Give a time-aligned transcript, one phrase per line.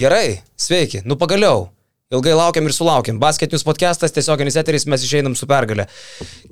[0.00, 1.66] Gerai, sveiki, nu pagaliau.
[2.08, 3.18] Ilgai laukiam ir sulaukiam.
[3.20, 5.84] Basketinius podcastas, tiesioginis eteris, mes išeinam su pergalė.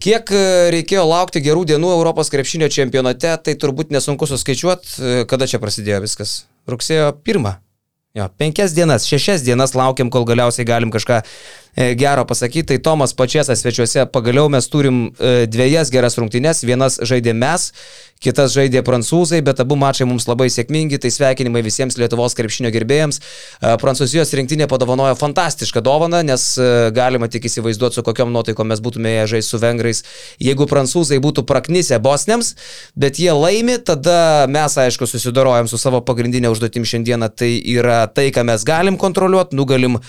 [0.04, 0.42] Kiek e,
[0.74, 6.02] reikėjo laukti gerų dienų Europos krepšinio čempionate, tai turbūt nesunku suskaičiuoti, e, kada čia prasidėjo
[6.04, 6.34] viskas.
[6.68, 7.48] Rugsėjo 1.
[8.20, 11.22] Jo, penkias dienas, šešias dienas laukiam, kol galiausiai galim kažką
[11.76, 17.36] gero pasakyti, tai Tomas Pačiasas svečiuose, pagaliau mes turim e, dviejas geras rungtynes, vienas žaidė
[17.38, 17.70] mes,
[18.18, 23.20] kitas žaidė prancūzai, bet abu mačai mums labai sėkmingi, tai sveikinimai visiems Lietuvos krepšinio gerbėjams.
[23.20, 26.48] E, Prancūzijos rinktinė padovanojo fantastišką dovaną, nes
[26.95, 30.02] galima tik įsivaizduoti, su kokiam nuotaikom mes būtume žaisti su vengrais.
[30.42, 32.56] Jeigu prancūzai būtų praknisę bosniams,
[32.98, 38.28] bet jie laimi, tada mes, aišku, susidorojam su savo pagrindinė užduotim šiandieną, tai yra tai,
[38.34, 40.02] ką mes galim kontroliuoti, nugalim e,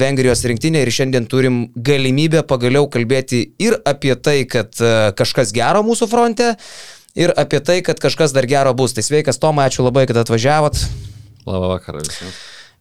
[0.00, 5.52] Vengrijos rinktinę rinktinė ir šiandien turim galimybę pagaliau kalbėti ir apie tai, kad e, kažkas
[5.52, 6.56] gero mūsų fronte,
[7.14, 8.94] ir apie tai, kad kažkas dar gero bus.
[8.94, 10.80] Tai sveikas Toma, ačiū labai, kad atvažiavot.
[11.44, 12.34] Labą vakarą visiems.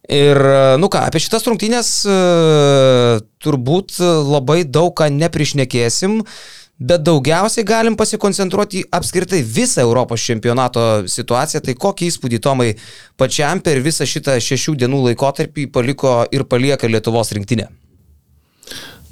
[0.08, 2.18] Ir, e, nu ką, apie šitas rungtynės e,
[3.44, 6.22] turbūt labai daug ką neprišnekėsim.
[6.24, 11.64] Uh, bet daugiausiai galim pasikoncentruoti į apskritai visą Europos čempionato situaciją.
[11.64, 12.74] Tai kokį įspūdį Tomai
[13.20, 17.70] pačiam per visą šitą šešių dienų laikotarpį paliko ir palieka Lietuvos rinktinė?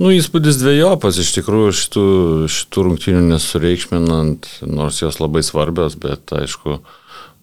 [0.02, 2.05] Nu, įspūdis dviejopas, iš tikrųjų šitų,
[2.50, 6.80] šitų rungtynių nesureikšminant, nors jos labai svarbios, bet aišku,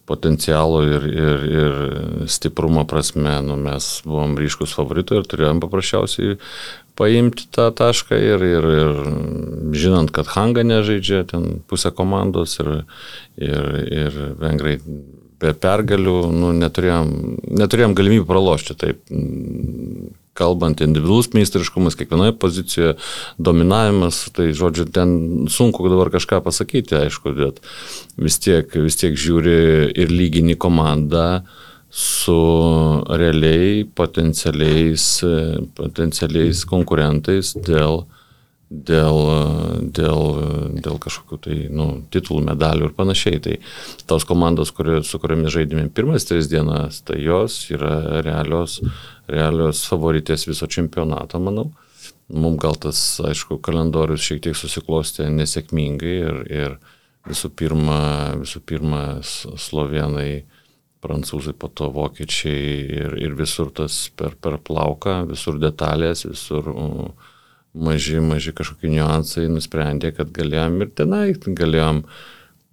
[0.09, 1.77] potencialo ir, ir, ir
[2.33, 6.39] stiprumo prasme, nu, mes buvom ryškus favoritai ir turėjom paprasčiausiai
[6.99, 9.01] paimti tą tašką ir, ir, ir
[9.79, 12.73] žinant, kad Hanga nežaidžia ten pusę komandos ir,
[13.39, 14.79] ir, ir vengrai
[15.39, 17.13] be pergalių nu, neturėjom,
[17.61, 18.75] neturėjom galimybių pralošti.
[18.79, 19.05] Taip,
[20.39, 22.97] kalbant, individualus meistriškumas, kiekvienoje pozicijoje
[23.43, 25.15] dominavimas, tai žodžiu, ten
[25.51, 27.63] sunku dabar kažką pasakyti, aišku, bet
[28.19, 29.57] vis tiek, vis tiek žiūri
[29.99, 32.37] ir lygini komandą, uh, su
[33.09, 35.05] realiai potencialiais,
[35.77, 38.03] potencialiais konkurentais dėl,
[38.69, 39.21] dėl,
[39.97, 40.21] dėl,
[40.85, 43.41] dėl kažkokių tai nu, titulų, medalių ir panašiai.
[43.45, 43.57] Tai
[44.11, 48.83] tos komandos, kurio, su kuriomis žaidėme pirmas tris dienas, tai jos yra realios,
[49.31, 51.71] realios favoritės viso čempionato, manau.
[52.29, 56.77] Mums gal tas, aišku, kalendorius šiek tiek susiklostė nesėkmingai ir, ir
[57.29, 58.01] visų pirma,
[58.43, 60.45] visų pirma slovenai
[61.05, 62.71] prancūzai, po to vokiečiai
[63.03, 66.71] ir, ir visur tas per, per plauką, visur detalės, visur
[67.75, 72.03] maži, maži kažkokie niuansai, nusprendė, kad galėjom ir tenai, galėjom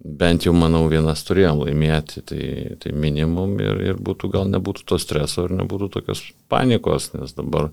[0.06, 2.44] bent jau, manau, vienas turėjom laimėti, tai,
[2.82, 6.22] tai minimum ir, ir būtų, gal nebūtų to streso ir nebūtų tokios
[6.52, 7.70] panikos, nes dabar,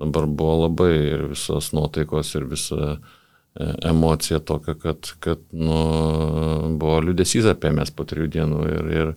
[0.00, 2.98] dabar buvo labai ir visos nuotaikos ir visa e,
[3.90, 5.80] emocija tokia, kad, kad nu,
[6.78, 9.12] buvo liudesys apie mes po trijų dienų ir, ir,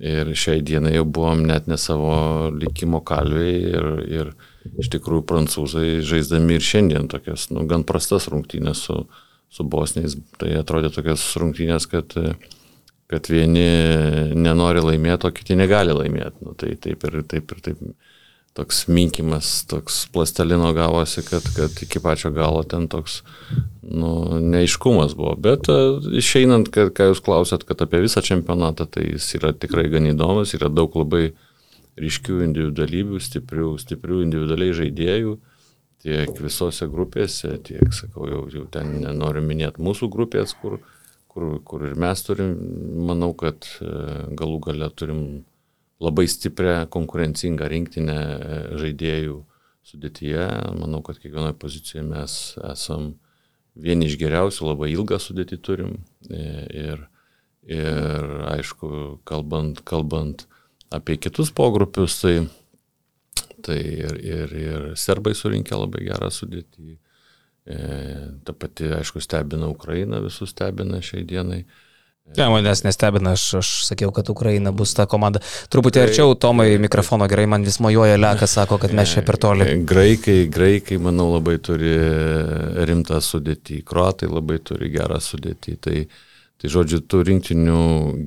[0.00, 4.30] Ir šiai dienai jau buvom net ne savo likimo kalviai ir, ir
[4.80, 9.02] iš tikrųjų prancūzai žaisdami ir šiandien tokias, nu, gan prastas rungtynės su,
[9.52, 12.16] su bosniais, tai atrodė tokias rungtynės, kad,
[13.12, 13.66] kad vieni
[14.32, 16.40] nenori laimėti, o kiti negali laimėti.
[16.46, 17.84] Nu, tai taip ir taip ir taip
[18.52, 23.22] toks minkimas, toks plastelino gavosi, kad, kad iki pačio galo ten toks
[23.82, 25.34] nu, neiškumas buvo.
[25.40, 29.86] Bet uh, išeinant, kad, ką jūs klausėt, kad apie visą čempionatą, tai jis yra tikrai
[29.92, 31.30] gan įdomus, yra daug labai
[32.00, 35.36] ryškių individualybių, stiprių, stiprių individualiai žaidėjų,
[36.04, 40.76] tiek visose grupėse, tiek, sakau, jau, jau ten nenoriu minėti mūsų grupės, kur,
[41.32, 42.52] kur, kur ir mes turim,
[43.08, 45.24] manau, kad uh, galų gale turim
[46.02, 49.38] labai stiprią konkurencingą rinktinę e, žaidėjų
[49.86, 50.46] sudėtyje.
[50.78, 52.38] Manau, kad kiekvienoje pozicijoje mes
[52.72, 53.12] esam
[53.74, 55.94] vieni iš geriausių, labai ilgą sudėtį turim.
[56.28, 56.42] E,
[56.82, 57.04] ir,
[57.70, 60.46] ir aišku, kalbant, kalbant
[60.92, 62.34] apie kitus pogrupius, tai,
[63.64, 66.98] tai ir, ir, ir serbai surinkė labai gerą sudėtį.
[67.62, 67.78] E,
[68.42, 71.62] ta pati, aišku, stebina Ukraina, visus stebina šiai dienai.
[71.62, 71.90] E,
[72.36, 75.42] Ne, manęs nestebina, aš, aš sakiau, kad Ukraina bus ta komanda.
[75.72, 79.36] Truputį tai, arčiau, Tomai, mikrofono gerai, man vis mojuoja Lekas, sako, kad mes čia per
[79.42, 79.66] toli.
[79.88, 81.92] Graikai, graikai, manau, labai turi
[82.88, 85.76] rimtą sudėtį, kruatai labai turi gerą sudėtį.
[85.82, 86.31] Tai, uh,
[86.62, 87.78] Tai žodžiu, tų rinktinių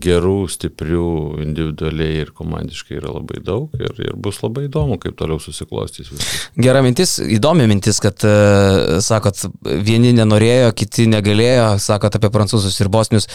[0.03, 1.05] gerų, stiprių,
[1.39, 6.49] individualiai ir komandiškai yra labai daug ir, ir bus labai įdomu, kaip toliau susiklostys viskas.
[6.59, 12.89] Gera mintis, įdomi mintis, kad, uh, sakot, vieni nenorėjo, kiti negalėjo, sakot apie prancūzus ir
[12.91, 13.29] bosnius.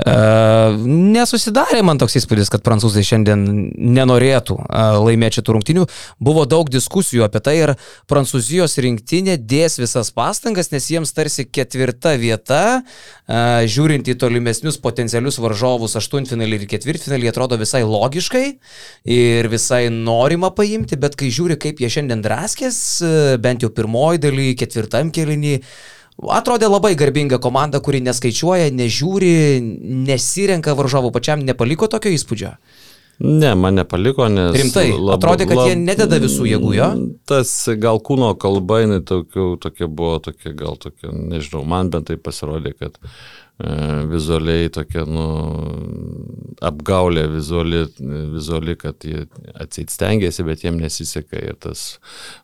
[0.00, 3.44] Uh, nesusidarė man toks įspūdis, kad prancūzai šiandien
[3.98, 5.86] nenorėtų uh, laimėti šitų rungtinių.
[6.24, 7.74] Buvo daug diskusijų apie tai, ar
[8.08, 14.78] prancūzijos rinktinė dės visas pastangas, nes jiems tarsi ketvirta vieta, uh, žiūrint į tolį tolimesnius
[14.78, 18.46] potencialius varžovus aštuntfinalį ir ketvirtfinalį atrodo visai logiškai
[19.10, 23.02] ir visai norima paimti, bet kai žiūri, kaip jie šiandien draskės,
[23.42, 25.60] bent jau pirmoji daly, ketvirtam kelinį,
[26.18, 29.28] Atrodė labai garbinga komanda, kuri neskaičiuoja, nežiūri,
[30.02, 32.56] nesirenka varžovų, pačiam nepaliko tokio įspūdžio.
[33.22, 34.50] Ne, man nepaliko, nes...
[34.58, 36.88] Rimtai, lab, atrodė, kad lab, jie nededa visų jėgų, jo?
[37.30, 42.18] Tas gal kūno kalba, jinai tokia, tokia buvo, tokia gal tokia, nežinau, man bent tai
[42.18, 42.98] pasirodė, kad
[43.58, 45.24] vizualiai tokia, nu,
[46.62, 47.80] apgaulė vizuali,
[48.34, 49.24] vizuali kad jie
[49.58, 51.40] atseit stengiasi, bet jiem nesiseka.
[51.42, 51.82] Ir tas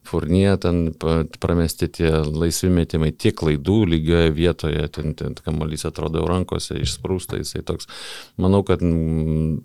[0.06, 0.88] furnie ten
[1.42, 7.62] pramesti tie laisvi metimai, tiek klaidų lygioje vietoje, ten, ten kamuolys atrodo rankose išsprūsta, jisai
[7.66, 7.86] toks,
[8.40, 8.82] manau, kad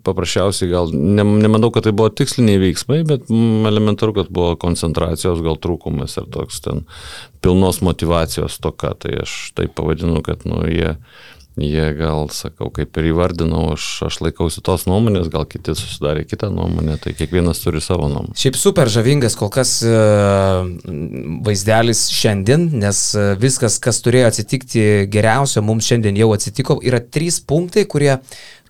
[0.06, 5.58] paprasčiausiai gal, ne, nemanau, kad tai buvo tiksliniai veiksmai, bet elementaru, kad buvo koncentracijos gal
[5.58, 6.86] trūkumas ir toks ten
[7.42, 10.94] pilnos motivacijos toka, tai aš taip pavadinu, kad, nu, jie
[11.62, 16.50] jie gal, sakau, kaip ir įvardinau, aš, aš laikausi tos nuomonės, gal kiti susidarė kitą
[16.54, 18.36] nuomonę, tai kiekvienas turi savo nuomonę.
[18.40, 19.94] Šiaip super žavingas kol kas e,
[21.46, 26.80] vaizdelis šiandien, nes e, viskas, kas turėjo atsitikti geriausio, mums šiandien jau atsitiko.
[26.86, 28.16] Yra trys punktai, kurie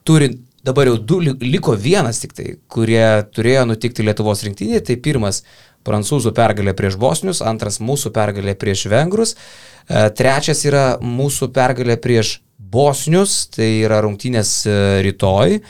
[0.09, 0.35] turi
[0.67, 4.85] dabar jau du, liko vienas tik tai, kurie turėjo nutikti Lietuvos rinktinėje.
[4.91, 5.43] Tai pirmas
[5.87, 12.39] prancūzų pergalė prieš bosnius, antras mūsų pergalė prieš vengrus, e, trečias yra mūsų pergalė prieš
[12.61, 14.77] bosnius, tai yra rungtynės e,
[15.07, 15.59] rytoj.
[15.59, 15.63] E,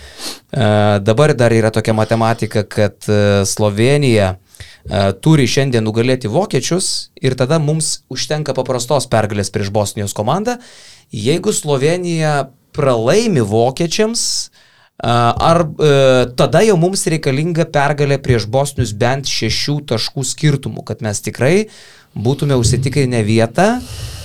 [1.06, 4.36] dabar dar yra tokia matematika, kad e, Slovenija
[5.20, 10.56] turi šiandien nugalėti vokiečius ir tada mums užtenka paprastos pergalės prieš Bosnijos komandą.
[11.12, 14.22] Jeigu Slovenija pralaimi vokiečiams,
[15.04, 15.62] ar
[16.36, 21.54] tada jau mums reikalinga pergalė prieš Bosnius bent šešių taškų skirtumų, kad mes tikrai
[22.14, 23.80] būtume užsitikrinę vietą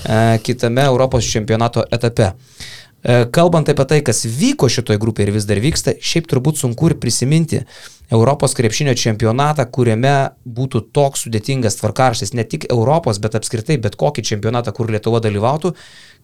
[0.06, 2.32] E, kitame Europos čempionato etape.
[3.02, 6.92] E, kalbant apie tai, kas vyko šitoje grupėje ir vis dar vyksta, šiaip turbūt sunku
[6.92, 7.64] ir prisiminti
[8.14, 14.26] Europos krepšinio čempionatą, kuriame būtų toks sudėtingas tvarkarštis, ne tik Europos, bet apskritai bet kokį
[14.30, 15.74] čempionatą, kur Lietuva dalyvautų,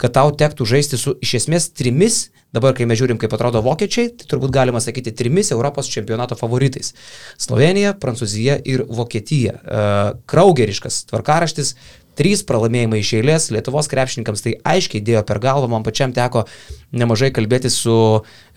[0.02, 4.12] kad tau tektų žaisti su iš esmės trimis, dabar kai mes žiūrim, kaip atrodo vokiečiai,
[4.18, 6.94] tai turbūt galima sakyti trimis Europos čempionato favoritais-
[7.46, 9.54] Slovenija, Prancūzija ir Vokietija.
[9.54, 11.76] E, kraugeriškas tvarkaraštis,
[12.20, 16.44] Trys pralaimėjimai iš eilės Lietuvos krepšininkams tai aiškiai dėjo per galvą, man pačiam teko
[16.92, 17.96] nemažai kalbėti su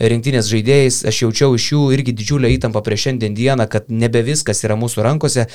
[0.03, 4.65] rinktinės žaidėjais, aš jaučiau iš jų irgi didžiulę įtampą prieš šiandien dieną, kad nebe viskas
[4.67, 5.47] yra mūsų rankose.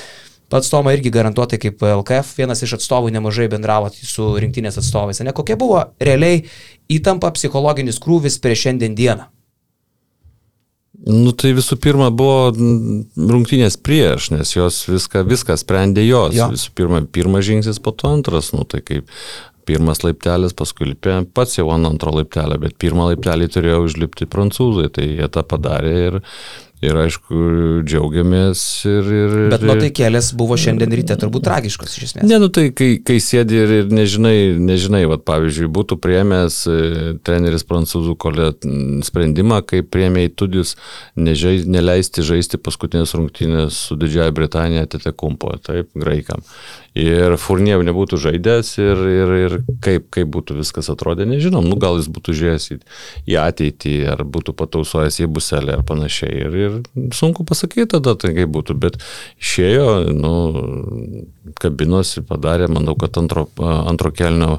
[0.50, 5.20] Pats Toma irgi garantuotai kaip LKF vienas iš atstovų nemažai bendravo su rinktinės atstovais.
[5.22, 6.40] Ne kokia buvo realiai
[6.90, 9.28] įtampa, psichologinis krūvis prieš šiandien dieną?
[11.08, 16.34] Nu tai visų pirma buvo rungtynės prieš, nes jos viską, viską sprendė jos.
[16.36, 16.50] Jo.
[16.52, 19.08] Visų pirma, pirmas žingsnis, po to antras, nu tai kaip
[19.68, 24.88] pirmas laiptelis, paskui lipė pats jau ant antro laiptelio, bet pirmą laiptelį turėjo užlipti prancūzai,
[24.92, 26.18] tai jie tą padarė ir,
[26.80, 27.38] Ir aišku,
[27.84, 29.08] džiaugiamės ir...
[29.12, 32.24] ir Bet nuotaikėlės buvo šiandien ryte turbūt tragiškos iš esmės.
[32.24, 36.78] Ne, nu tai kai, kai sėdi ir, ir nežinai, nežinai, vad pavyzdžiui, būtų priemęs e,
[37.26, 38.48] treneris prancūzų kolė
[39.04, 40.76] sprendimą, kai priemė į tudijus
[41.20, 46.40] nežai, neleisti žaisti paskutinės rungtynės su Didžiaja Britanija Tetekumpo, taip, graikam
[46.98, 52.00] ir Furniev nebūtų žaidęs ir, ir, ir kaip, kaip būtų viskas atrodę, nežinom, nu gal
[52.00, 52.78] jis būtų žiūrėjęs į,
[53.30, 56.48] į ateitį, ar būtų patausojęs į buselę ar panašiai.
[56.48, 56.69] Ir, ir
[57.16, 58.98] sunku pasakyti tada, tai kaip būtų, bet
[59.40, 60.34] išėjo, nu,
[61.60, 64.58] kabinosi, padarė, manau, kad antro, antro kelnio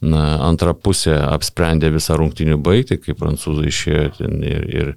[0.00, 4.94] na, antrą pusę apsprendė visą rungtinių baigti, kai prancūzai išėjo ir, ir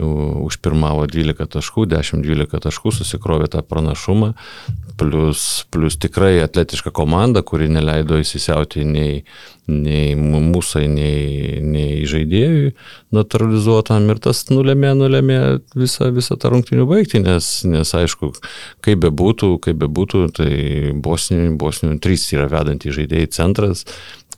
[0.00, 4.32] užpirmavo 12 taškų, 10-12 taškų, susikrovė tą pranašumą,
[5.00, 9.22] plus, plus tikrai atletiška komanda, kuri neleido įsisiauti nei,
[9.70, 12.72] nei mūsai, nei, nei žaidėjui
[13.14, 15.38] naturalizuotam ir tas nulėmė, nulėmė
[15.78, 18.32] visą, visą tą rungtinių baigti, nes, nes aišku,
[18.84, 20.52] kaip bebūtų, kaip bebūtų, tai
[21.00, 23.86] Bosnijoje, Bosnijoje trys yra vedantys žaidėjai centras,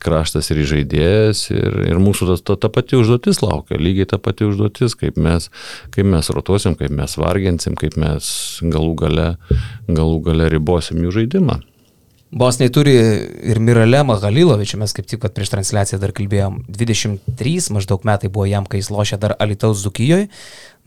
[0.03, 4.47] kraštas ir žaidėjas ir, ir mūsų ta, ta, ta pati užduotis laukia, lygiai ta pati
[4.47, 5.49] užduotis, kaip mes,
[5.95, 8.31] kaip mes rotuosim, kaip mes varginsim, kaip mes
[8.63, 9.29] galų gale,
[9.89, 11.61] galų gale ribosim jų žaidimą.
[12.33, 12.93] Bosniai turi
[13.45, 18.65] ir Miralemą Halilovičių, mes kaip tik prieš transliaciją dar kalbėjom, 23 maždaug metai buvo jam,
[18.65, 20.31] kai jis lošė dar Alitaus Zukijoje,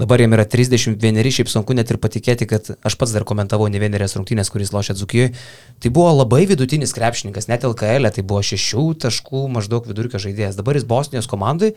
[0.02, 3.78] dabar jam yra 31, šiaip sunku net ir patikėti, kad aš pats dar komentavau ne
[3.78, 5.36] vienerias rungtynės, kuris lošė Zukijoje,
[5.78, 10.58] tai buvo labai vidutinis krepšininkas, net LKL, e, tai buvo 6 taškų maždaug vidurkio žaidėjas,
[10.58, 11.76] dabar jis Bosnijos komandai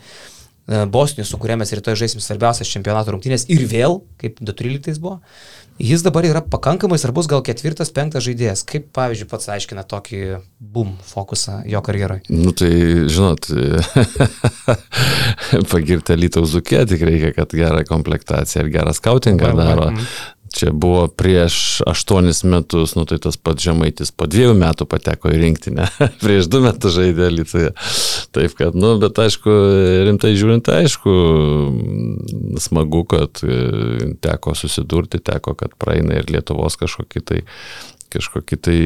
[0.70, 5.18] Bosnijos, su kuria mes rytoj žaisim svarbiausias čempionato rungtynės ir vėl, kaip 2013 buvo,
[5.80, 8.62] jis dabar yra pakankamai svarbus, gal ketvirtas, penktas žaidėjas.
[8.68, 10.20] Kaip, pavyzdžiui, pats aiškina tokį
[10.60, 12.22] boom fokusą jo karjeroje?
[12.30, 12.70] Nu tai,
[13.10, 13.50] žinot,
[15.72, 19.90] pagirti Lytaus Zukė tik reikia, kad gerą komplektaciją ir gerą skautingą daro.
[20.50, 25.38] Čia buvo prieš aštuonis metus, nu tai tas pats žemaitis po dviejų metų pateko į
[25.44, 25.86] rinktinę,
[26.24, 27.70] prieš du metus žaidė Lietuvoje.
[28.34, 29.54] Taip kad, nu, bet aišku,
[30.08, 31.14] rimtai žiūrint, aišku,
[32.62, 37.40] smagu, kad e, teko susidurti, teko, kad praeina ir Lietuvos kažkokį tai
[38.10, 38.78] kažkokį tai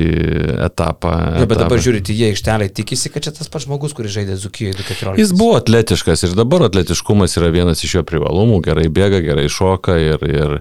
[0.67, 1.13] etapą.
[1.41, 1.63] Ja, bet etapą.
[1.65, 5.23] dabar žiūrite, jie aikštelė tikisi, kad čia tas pats žmogus, kuris žaidė Zukijoje 2014.
[5.23, 9.97] Jis buvo atletiškas ir dabar atletiškumas yra vienas iš jo privalumų, gerai bėga, gerai šoka
[10.03, 10.59] ir, ir,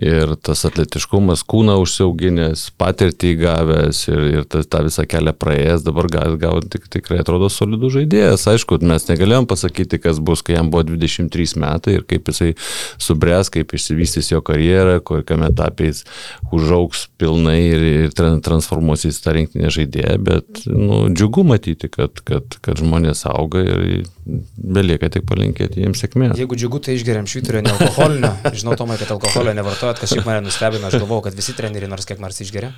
[0.00, 6.08] ir tas atletiškumas, kūną užsiauginęs, patirtį įgavęs ir, ir tą, tą visą kelią praėjęs, dabar
[6.12, 8.46] gali gauti tik, tikrai atrodo solidų žaidėjas.
[8.48, 12.54] Aišku, mes negalėjom pasakyti, kas bus, kai jam buvo 23 metai ir kaip jisai
[13.02, 16.04] subręs, kaip išsivystys jo karjerą, kokiame etapė jis
[16.56, 22.56] užauks pilnai ir, ir transformuosis į tą rinktinę žaidėją, bet nu, džiugu matyti, kad, kad,
[22.64, 23.86] kad žmonės auga ir
[24.22, 26.36] belieka tik palinkėti jiems sėkmės.
[26.38, 28.30] Jeigu džiugu, tai išgeriam švyturio nealkoholinio.
[28.58, 32.06] Žinau, Tomai, kad alkoholio nevartojat, kas šiaip mane nustebino, aš galvojau, kad visi treneriai nors
[32.08, 32.70] kiek nors išgeria.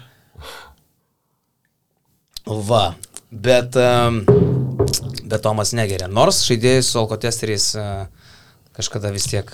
[2.44, 2.84] Va,
[3.30, 6.08] bet, bet Tomas negeria.
[6.08, 7.70] Nors žaidėjai su alkotesteriais
[8.74, 9.52] kažkada vis tiek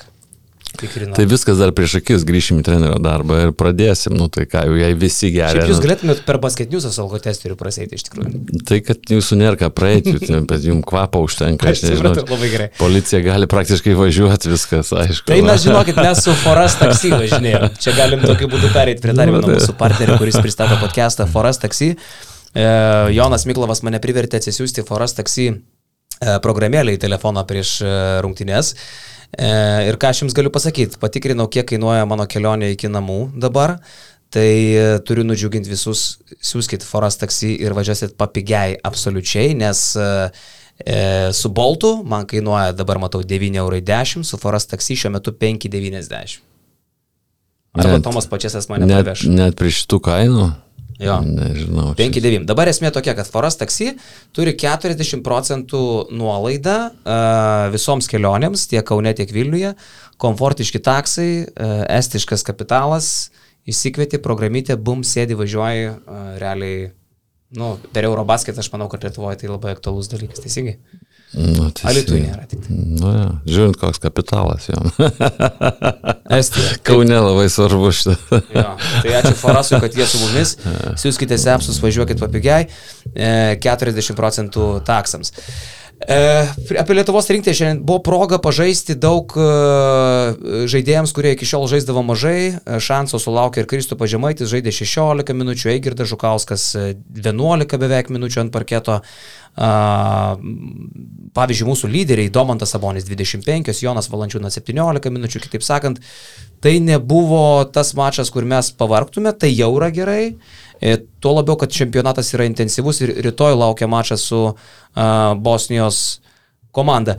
[0.81, 1.15] Tikrina.
[1.17, 4.79] Tai viskas dar prieš akis, grįšim į trenerio darbą ir pradėsim, nu tai ką, jau
[4.81, 5.65] jei visi geria.
[5.65, 8.43] Kaip jūs galėtumėt per basketinius alkotesterių prasėti iš tikrųjų?
[8.69, 10.17] Tai, kad jūsų nėra ką praeiti,
[10.51, 12.15] bet jums kvapą užtenka, aš nežinau.
[12.21, 12.69] Labai gerai.
[12.81, 15.29] Policija gali praktiškai važiuoti, viskas, aišku.
[15.31, 17.69] Tai mes žinokit, mes su Foras taksi važinėjom.
[17.81, 21.61] Čia galim tokiu būdu pereiti prie dar vieno nu, mūsų partnerio, kuris pristato podcastą Foras
[21.63, 21.95] taksi.
[22.55, 22.65] E,
[23.15, 25.55] Jonas Miklovas mane privertė atsisiųsti Foras taksi e,
[26.43, 27.95] programėlę į telefoną prieš e,
[28.25, 28.75] rungtynės.
[29.39, 29.51] E,
[29.87, 33.79] ir ką aš jums galiu pasakyti, patikrinau, kiek kainuoja mano kelionė iki namų dabar.
[34.31, 40.11] Tai e, turiu nudžiuginti visus, siūskit Foras taksi ir važiuosit papigiai absoliučiai, nes e,
[40.87, 41.01] e
[41.35, 43.83] su Boltu man kainuoja dabar matau 9,10 eurų,
[44.27, 46.39] su Foras taksi šiuo metu 5,90.
[47.71, 49.29] Arba net, Tomas Pačiasas mane net, paveš.
[49.31, 50.47] Net prie šitų kainų?
[51.01, 51.17] Jo.
[51.25, 51.95] Nežinau.
[51.97, 52.45] 5-9.
[52.49, 53.95] Dabar esmė tokia, kad Foras taksi
[54.37, 59.73] turi 40 procentų nuolaidą uh, visoms kelionėms, tiek Kaune, tiek Vilniuje.
[60.21, 63.31] Komfortiški taksai, uh, estiškas kapitalas,
[63.71, 66.91] įsikvieti programytė, bum, sėdi, važiuoji, uh, realiai,
[67.57, 70.77] nu, per Eurobasketą aš manau, kad Lietuvoje tai labai aktualus dalykas, teisingai.
[71.31, 72.75] Nu, tai Alitui nėra tik tai.
[72.75, 73.27] Nu, ja.
[73.47, 74.89] Žiūrint, koks kapitalas jam.
[76.41, 76.73] Estija.
[76.87, 78.17] Kaune labai svarbu šitą.
[78.57, 78.65] jo,
[79.05, 80.57] tai ačiū Forasui, kad jie su mumis.
[81.03, 82.67] Siūskite sepsus, važiuokit papigiai.
[83.15, 85.31] 40 e, procentų taksams.
[86.09, 89.49] E, apie Lietuvos rinktę šiandien buvo proga pažaisti daug e,
[90.73, 92.57] žaidėjams, kurie iki šiol žaisdavo mažai.
[92.57, 96.65] E, šanso sulaukė ir Kristų Pažemaitis, žaidė 16 minučių, Eigirdas Žukauskas
[97.21, 99.03] 11 beveik minučių ant parketo.
[101.37, 105.99] Pavyzdžiui, mūsų lyderiai Domantas Sabonis 25, Jonas Valančiūnas 17 minučių, kitaip sakant,
[106.65, 110.25] tai nebuvo tas mačas, kur mes pavarktume, tai jau yra gerai.
[110.81, 114.55] Tuo labiau, kad čempionatas yra intensyvus ir rytoj laukia mačas su uh,
[115.37, 116.21] Bosnijos
[116.73, 117.19] komanda.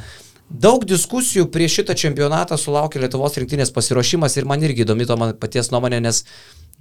[0.51, 5.32] Daug diskusijų prieš šitą čempionatą sulaukė Lietuvos rinktinės pasiruošimas ir man irgi įdomi to man
[5.39, 6.25] paties nuomonė, nes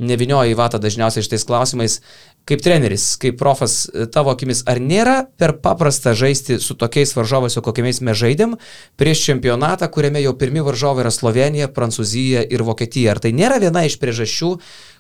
[0.01, 2.01] nevinioja į vatą dažniausiai šitais klausimais.
[2.49, 7.63] Kaip treneris, kaip profas, tavo akimis, ar nėra per paprasta žaisti su tokiais varžovais, su
[7.63, 8.57] kokiais mes žaidėm,
[8.99, 13.13] prieš čempionatą, kuriame jau pirmi varžovai yra Slovenija, Prancūzija ir Vokietija?
[13.13, 14.55] Ar tai nėra viena iš priežasčių,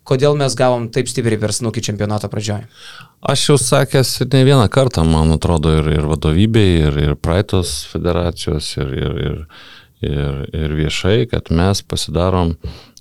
[0.06, 2.68] kodėl mes gavom taip stipriai per snukį čempionato pradžioje?
[3.20, 8.74] Aš jau sakęs ne vieną kartą, man atrodo, ir, ir vadovybei, ir, ir praeitos federacijos,
[8.80, 9.42] ir, ir, ir,
[10.04, 12.54] ir, ir viešai, kad mes pasidarom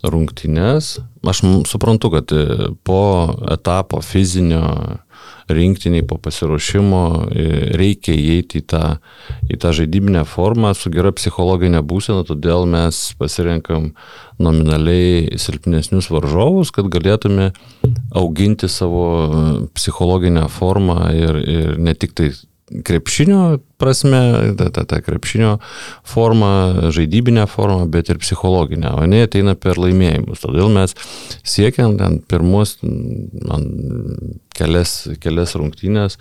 [0.04, 0.98] rungtynes.
[1.28, 5.00] Aš suprantu, kad e, po etapo fizinio
[5.50, 7.02] rinktiniai po pasiruošimo
[7.34, 7.46] e,
[7.78, 8.84] reikia įeiti į tą,
[9.50, 13.92] į tą žaidybinę formą su gera psichologinė būsena, todėl mes pasirenkam
[14.40, 17.52] nominaliai silpnesnius varžovus, kad galėtume
[18.16, 22.32] auginti savo e, psichologinę formą ir, ir ne tik tai
[22.86, 24.20] krepšinio prasme,
[24.58, 25.56] ta, ta, ta krepšinio
[26.08, 30.44] forma, žaidybinė forma, bet ir psichologinė, o ne ateina per laimėjimus.
[30.44, 30.96] Todėl mes
[31.48, 33.66] siekiam ten pirmus man,
[34.58, 36.20] kelias, kelias rungtynės,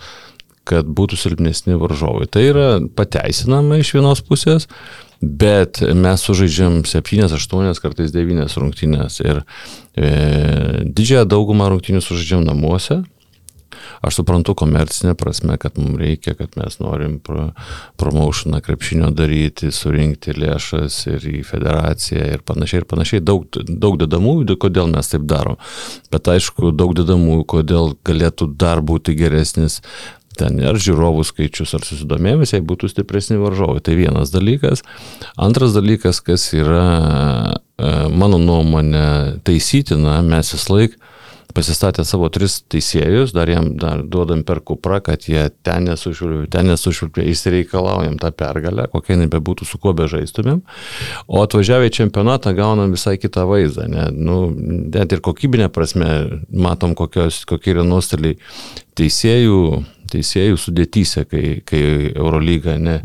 [0.69, 2.29] kad būtų silpnesni varžovai.
[2.31, 4.69] Tai yra pateisinama iš vienos pusės,
[5.19, 9.41] bet mes sužaidžiam 7, 8, kartais 9 rungtynės ir
[9.99, 10.11] e,
[10.85, 13.01] didžiąją daugumą rungtynių sužaidžiam namuose
[14.05, 17.49] Aš suprantu komercinę prasme, kad mums reikia, kad mes norim pro,
[17.99, 23.23] promotioną krepšinio daryti, surinkti lėšas ir į federaciją ir panašiai ir panašiai.
[23.25, 25.59] Daug, daug dedamųjų, kodėl mes taip darom.
[26.13, 29.81] Bet aišku, daug dedamųjų, kodėl galėtų dar būti geresnis
[30.39, 33.81] ten ar žiūrovų skaičius, ar susidomėjimas, jei būtų stipresni varžovai.
[33.83, 34.85] Tai vienas dalykas.
[35.39, 36.85] Antras dalykas, kas yra
[37.49, 40.97] e, mano nuomonė taisytina, mes vis laik
[41.55, 46.69] pasistatė savo tris teisėjus, dar jam dar duodam per kuprą, kad jie ten nesušvilpė, ten
[46.69, 50.61] nesušvilpė, išsireikalaujam tą pergalę, kokia jinai bebūtų, su kuo bežaistumėm.
[51.27, 53.87] O atvažiavę į čempionatą gaunam visai kitą vaizdą.
[53.89, 54.09] Ne?
[54.13, 54.39] Nu,
[54.93, 56.11] net ir kokybinė prasme
[56.53, 58.37] matom, kokios, kokie yra nuostoliai
[58.99, 59.59] teisėjų,
[60.13, 62.99] teisėjų sudėtyse, kai, kai Eurolyga ne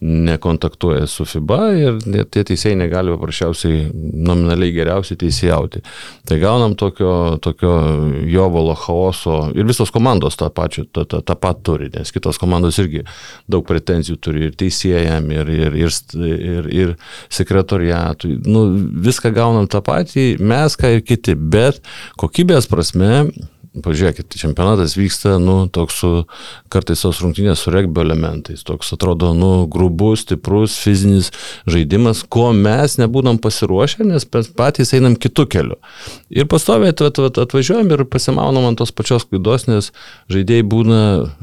[0.00, 5.80] nekontaktuoja su FIBA ir tie teisėjai negali paprasčiausiai nominaliai geriausiai teisėjauti.
[6.28, 7.72] Tai gaunam tokio, tokio
[8.28, 12.76] jovalo chaoso ir visos komandos tą, pačią, tą, tą, tą pat turi, nes kitos komandos
[12.82, 13.06] irgi
[13.48, 16.94] daug pretenzijų turi ir teisėjam, ir, ir, ir, ir, ir
[17.32, 18.36] sekretoriatui.
[18.44, 18.66] Nu,
[19.08, 21.80] viską gaunam tą patį, mes ką ir kiti, bet
[22.20, 23.30] kokybės prasme
[23.84, 26.10] pažiūrėkit, čempionatas vyksta, nu, toks su,
[26.72, 31.30] kartais tos rungtynės su regbio elementais, toks atrodo, nu, grubus, stiprus, fizinis
[31.68, 35.78] žaidimas, ko mes nebūnam pasiruošę, nes patys einam kitų kelių.
[36.32, 39.90] Ir pastoviai at, at, at, atvažiuojam ir pasimaunam ant tos pačios klaidos, nes
[40.32, 41.00] žaidėjai būna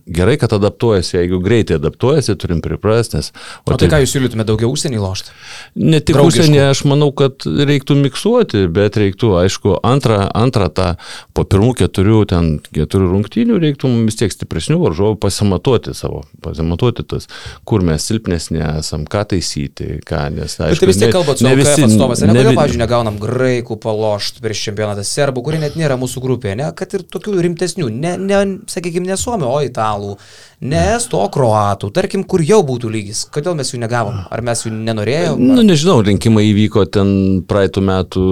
[0.08, 3.22] gerai, kad adaptuojasi, jeigu greitai adaptuojasi, turim priprasti,
[3.64, 5.36] o tai, tai ką jūs siūlytumėte daugiau užsienį lošti?
[5.80, 10.90] Ne tik užsienį, aš manau, kad reiktų miksuoti, bet reiktų, aišku, antrą, antrą tą
[11.36, 17.06] po pirmų keturių ten keturių rungtynių reiktų mums vis tiek stipresnių varžovų pasimatuoti savo, pasimatuoti
[17.14, 17.28] tas,
[17.68, 21.50] kur mes silpnesni esam, ką taisyti, ką, nes, aišku, Bet tai vis tiek kalbate su
[21.50, 26.24] LKF atstovas, ne, kodėl, pavyzdžiui, negaunam graikų palošt prieš čempionatą serbų, kurie net nėra mūsų
[26.24, 30.18] grupėje, ne, kad ir tokių rimtesnių, ne, ne sakykime, ne suomių, o italų,
[30.64, 34.64] ne estų, o kroatų, tarkim, kur jau būtų lygis, kodėl mes jų negavom, ar mes
[34.66, 35.40] jų nenorėjome?
[35.44, 37.10] Na, nu, nežinau, rinkimai įvyko ten
[37.50, 38.26] praeitų metų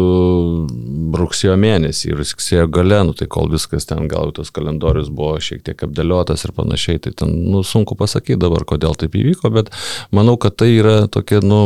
[1.21, 5.65] rugsėjo mėnesį ir rugsėjo gale, nu tai kol viskas ten gal tas kalendorius buvo šiek
[5.67, 9.73] tiek apdėliotas ir panašiai, tai ten, nu, sunku pasakyti dabar, kodėl taip įvyko, bet
[10.15, 11.63] manau, kad tai yra tokia, nu,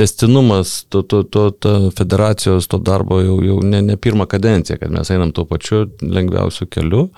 [0.00, 4.92] testinumas to, to, to, to federacijos to darbo jau, jau ne, ne pirmą kadenciją, kad
[4.94, 7.08] mes einam tuo pačiu lengviausiu keliu,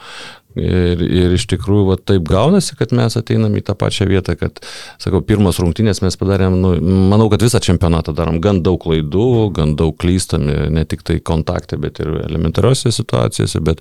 [0.59, 4.61] Ir, ir iš tikrųjų va, taip gaunasi, kad mes ateinam į tą pačią vietą, kad,
[5.01, 6.75] sakau, pirmas rungtynės mes padarėm, nu,
[7.13, 11.79] manau, kad visą čempionatą darom gan daug klaidų, gan daug klystami, ne tik tai kontakte,
[11.81, 13.81] bet ir elementariosiose situacijose, bet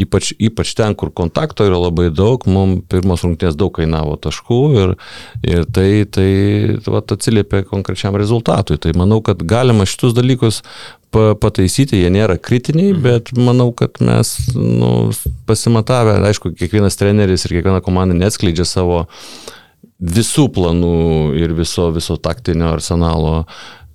[0.00, 4.94] ypač, ypač ten, kur kontakto yra labai daug, mums pirmas rungtynės daug kainavo taškų ir,
[5.46, 6.30] ir tai, tai
[6.84, 8.78] va, atsiliepia konkrečiam rezultatui.
[8.80, 10.62] Tai manau, kad galima šitus dalykus
[11.14, 13.02] pataisyti, jie nėra kritiniai, mhm.
[13.06, 15.10] bet manau, kad mes nu,
[15.48, 19.04] pasimatavę, aišku, kiekvienas treneris ir kiekviena komanda neatskleidžia savo
[20.00, 20.96] visų planų
[21.36, 23.42] ir viso, viso taktinio arsenalo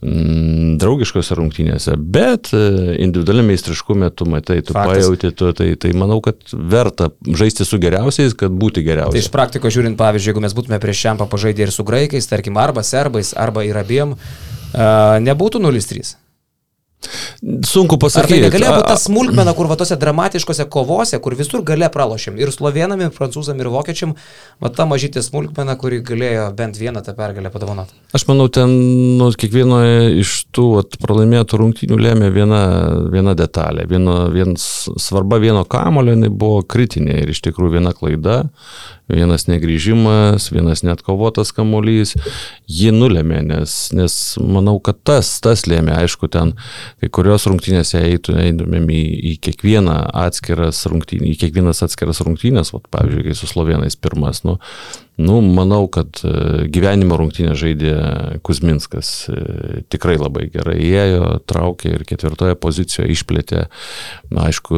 [0.06, 2.60] mm, draugiškose rungtynėse, bet e,
[3.02, 4.92] individualiam meistriškume tu matai, tu Faktas.
[5.00, 9.18] pajauti, tu, tai, tai manau, kad verta žaisti su geriausiais, kad būti geriausiais.
[9.18, 12.62] Tai iš praktikos žiūrint, pavyzdžiui, jeigu mes būtume prieš šiam pažaidė ir su graikais, tarkim,
[12.62, 16.14] arba serbais, arba ir abiem, uh, nebūtų 0-3.
[17.66, 18.24] Sunku pasakyti.
[18.24, 22.40] Ar tai negalėjo būti ta smulkmena, kur va tose dramatiškose kovose, kur visur gale pralošėm
[22.42, 24.16] ir slovenam, ir prancūzam, ir vokiečiam,
[24.64, 27.94] va ta mažytė smulkmena, kuri galėjo bent vieną tą pergalę padovanoti.
[28.18, 28.74] Aš manau, ten
[29.20, 32.64] nu, kiekvienoje iš tų at, pralaimėtų rungtynių lėmė viena,
[33.14, 33.86] viena detalė.
[33.92, 34.66] Vieno, viens,
[35.02, 38.46] svarba vieno kamulio buvo kritinė ir iš tikrųjų viena klaida,
[39.12, 42.16] vienas negryžimas, vienas net kovotas kamuolys,
[42.66, 46.56] jį nulėmė, nes, nes manau, kad tas, tas lėmė, aišku, ten
[47.04, 52.90] kai kurios rungtynėse eitų, eitumėm į, į kiekvieną atskiras rungtynės, į kiekvienas atskiras rungtynės, vat,
[52.96, 54.58] pavyzdžiui, kai su slovenais pirmas, nu,
[55.18, 57.94] Nu, manau, kad e, gyvenimo rungtynę žaidė
[58.44, 59.12] Kuzminskas.
[59.32, 63.62] E, tikrai labai gerai ėjo, traukė ir ketvirtoje pozicijoje išplėtė.
[64.36, 64.76] Na, aišku,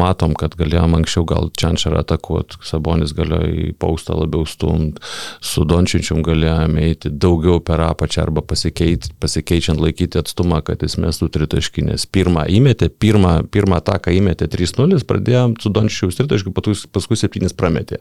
[0.00, 5.02] matom, kad galėjom anksčiau gal Čiančarą atakuoti, Sabonis galėjo į paustą labiau stumt,
[5.44, 11.28] su Dončinčium galėjome eiti daugiau per apačią arba pasikeit, pasikeičiant laikyti atstumą, kad jis mestų
[11.36, 12.08] tritaškinės.
[12.16, 18.00] Pirmą įmetė, pirmą, pirmą ataką įmetė 3-0, pradėjom su Dončičiu tritaškiu, paskui 7 prametė.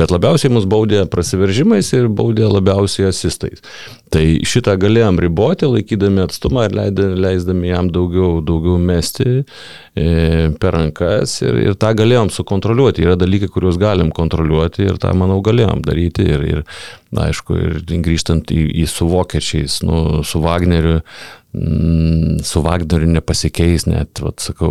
[0.00, 3.62] Bet labiausiai labiausiai mus baudė prasiveržimais ir baudė labiausiai asistais.
[4.10, 6.74] Tai šitą galėjom riboti, laikydami atstumą ir
[7.16, 9.42] leisdami jam daugiau, daugiau mesti
[9.96, 13.02] e, per rankas ir, ir tą galėjom sukontroliuoti.
[13.02, 16.26] Yra dalykai, kuriuos galim kontroliuoti ir tą, manau, galėjom daryti.
[16.26, 16.62] Ir, ir
[17.10, 21.00] na, aišku, ir grįžtant į, į su vokiečiais, nu, su Wagneriu,
[22.44, 24.70] su Vagneriu nepasikeis, net, vat, sakau,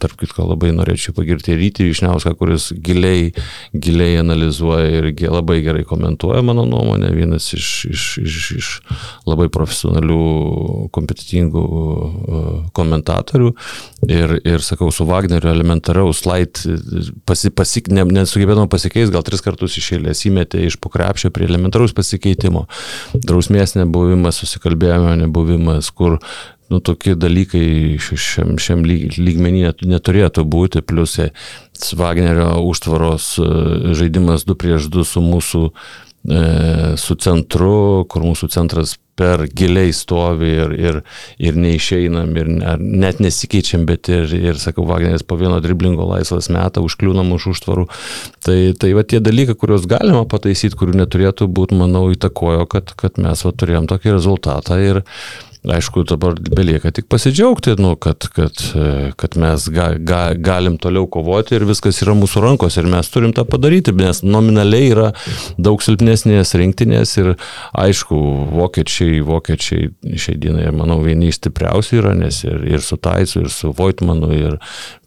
[0.00, 3.28] tarp kitko labai norėčiau pagirti Rytį Višniauską, kuris giliai,
[3.72, 8.70] giliai analizuoja ir labai gerai komentuoja mano nuomonę, vienas iš, iš, iš, iš
[9.28, 10.20] labai profesionalių,
[10.94, 11.64] kompetitingų
[12.74, 13.52] komentatorių.
[14.10, 16.64] Ir, ir sakau, su Wagneriu elementariaus light
[17.28, 22.66] pasi, pasi, ne, nesugebėdama pasikeisti, gal tris kartus išėlės įmetė iš pokrepšio prie elementaraus pasikeitimo.
[23.14, 26.20] Drausmės nebuvimas, susikalbėjimo nebuvimas, kur
[26.72, 31.18] nu, tokie dalykai šiam, šiam lyg, lygmenį neturėtų būti, plus
[31.98, 33.52] Wagnerio užtvaros e,
[33.98, 36.44] žaidimas 2 prieš 2 su mūsų e,
[37.00, 40.96] su centru, kur mūsų centras per giliai stovi ir, ir,
[41.38, 42.48] ir neišeinam, ir
[42.80, 47.86] net nesikeičiam, bet ir, ir sakau, Wagneris po vieno driblingo laisvas metą užkliūnam už užtvarų.
[48.42, 53.22] Tai, tai va tie dalykai, kuriuos galima pataisyti, kurių neturėtų būti, manau, įtakojo, kad, kad
[53.22, 55.04] mes va turėjom tokį rezultatą ir,
[55.64, 58.58] Aišku, dabar belieka tik pasidžiaugti, nu, kad, kad,
[59.16, 63.32] kad mes ga, ga, galim toliau kovoti ir viskas yra mūsų rankose ir mes turim
[63.32, 65.06] tą padaryti, nes nominaliai yra
[65.56, 67.30] daug silpnesnės rinktinės ir
[67.80, 68.18] aišku,
[68.52, 69.88] vokiečiai, vokiečiai
[70.20, 74.34] šiai dienai, manau, vieni iš stipriausių yra, nes ir, ir su Taisu, ir su Voitmanu,
[74.36, 74.58] ir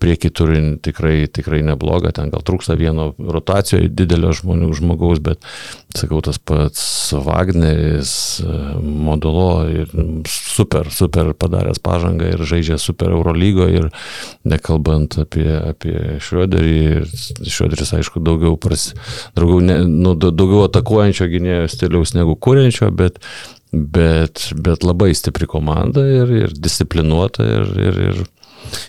[0.02, 5.46] prieki turi tikrai, tikrai neblogą, ten gal trūksta vieno rotacijoje didelio žmonių, žmogaus, bet
[5.98, 6.82] sakau, tas pats
[7.26, 8.12] Wagneris,
[8.82, 9.92] modulo ir
[10.30, 13.90] super, super padaręs pažangą ir žaidžia super Eurolygo ir
[14.48, 17.04] nekalbant apie, apie Šrioderį,
[17.48, 18.92] Šrioderis aišku daugiau, pras,
[19.38, 23.20] daugiau, ne, nu, daugiau atakuojančio gynėjo stiliaus negu kūrenčio, bet,
[23.72, 28.26] bet, bet labai stipri komanda ir, ir disciplinuota ir, ir, ir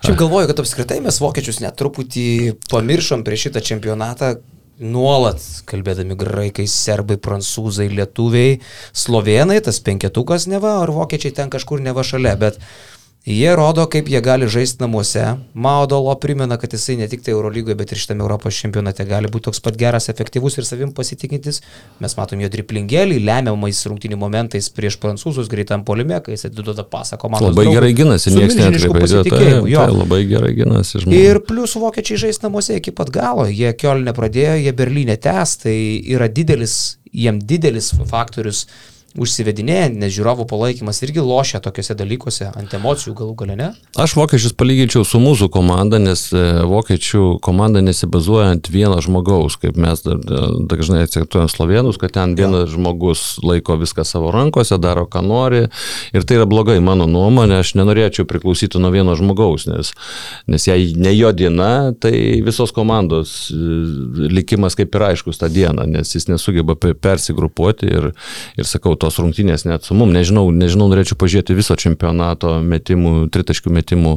[0.03, 2.29] Šiaip galvoju, kad apskritai mes vokiečius net truputį
[2.71, 4.33] pamiršom prieš šitą čempionatą,
[4.79, 8.59] nuolat kalbėdami graikai, serbai, prancūzai, lietuviai,
[8.95, 12.61] slovenai, tas penketukas neva, ar vokiečiai ten kažkur neva šalia, bet
[13.27, 15.23] Jie rodo, kaip jie gali žaisti namuose.
[15.53, 19.49] Maudolo primena, kad jisai ne tik tai Eurolygoje, bet ir šitame Europos čempionate gali būti
[19.51, 21.61] toks pat geras, efektyvus ir savim pasitikintis.
[22.01, 27.19] Mes matom jo driplingėlį, lemiamais rungtinių momentais prieš prancūzus greitam polime, kai jis atiduoda pasą
[27.21, 27.53] komandos.
[27.53, 29.23] Labai gerai ginasi, niekas netkreipia.
[29.29, 31.25] Tai, tai labai gerai ginasi žmonės.
[31.29, 33.49] Ir plus vokiečiai žais namuose iki pat galo.
[33.51, 35.75] Jie Kielne pradėjo, jie Berlyne tęs, tai
[36.15, 36.79] yra didelis,
[37.13, 38.65] jiem didelis faktorius
[39.17, 43.69] užsivedinėja, nes žiūrovų palaikymas irgi lošia tokiuose dalykuose, ant emocijų galų gale ne?
[43.97, 49.79] Aš vokiečius palyginčiau su mūsų komanda, nes e, vokiečių komanda nesibazuoja ant vieno žmogaus, kaip
[49.81, 52.75] mes dažnai akcentuojam slovenus, kad ten vienas ja.
[52.75, 55.65] žmogus laiko viską savo rankose, daro ką nori
[56.13, 59.95] ir tai yra blogai mano nuomonė, aš nenorėčiau priklausyti nuo vieno žmogaus, nes,
[60.53, 62.13] nes jei ne jo diena, tai
[62.45, 63.57] visos komandos e,
[64.37, 68.11] likimas kaip ir aiškus tą dieną, nes jis nesugeba persigrupuoti ir,
[68.61, 70.13] ir sakau, tos rungtynės net su mum.
[70.15, 74.15] Nežinau, nežinau, norėčiau pažiūrėti viso čempionato metimų, tritaškių metimų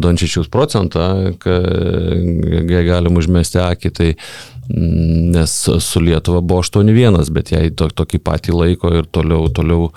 [0.00, 3.92] Dončičiaus procentą, kai galim užmesti akį.
[3.94, 5.58] Tai mm, nes
[5.88, 9.92] su Lietuva buvo 8-1, bet jai to, tokį patį laiko ir toliau, toliau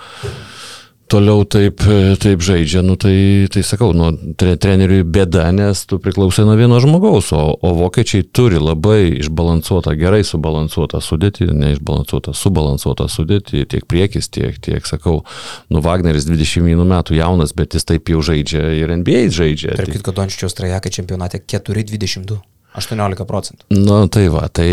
[1.10, 1.82] toliau taip,
[2.22, 6.80] taip žaidžia, nu tai, tai sakau, nu, tre, treneriui bėda, nes tu priklausai nuo vieno
[6.84, 14.30] žmogaus, o, o vokiečiai turi labai išbalansuotą, gerai subalansuotą sudėtį, neišbalansuotą, subalansuotą sudėtį, tiek priekis,
[14.34, 15.22] tiek, tiek, sakau,
[15.74, 19.78] nu Wagneris 21 metų jaunas, bet jis taip jau žaidžia ir NBA žaidžia.
[19.80, 22.42] Tarp kitko, Dončičiaus trajekai čempionate 4-22.
[22.78, 23.66] 18 procentų.
[23.74, 24.70] Na, nu, tai va, tai,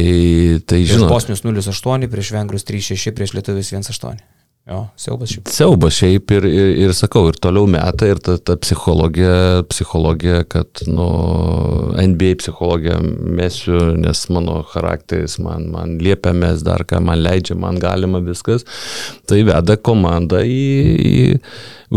[0.69, 1.15] tai žinoma.
[1.15, 4.21] Bosnius 0,8, prieš Vengrus 3,6, prieš Lietuvius 1,8.
[4.65, 5.49] Jo, siaubas šiaip.
[5.53, 10.81] Siaubas šiaip ir, ir, ir sakau, ir toliau meta ir ta, ta psichologija, psichologija, kad,
[10.89, 11.09] nu,
[11.99, 17.77] NBA psichologija mesiu, nes mano charakteris man, man liepia mes dar ką, man leidžia, man
[17.83, 18.65] galima viskas.
[19.29, 20.65] Tai veda komandą į,
[20.97, 21.27] į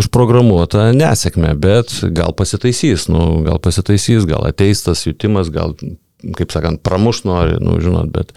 [0.04, 5.72] užprogramuotą nesėkmę, bet gal pasitaisys, nu, gal pasitaisys, gal ateis tas jutimas, gal
[6.38, 8.34] kaip sakant, pramuš nori, nu, žinot, bet,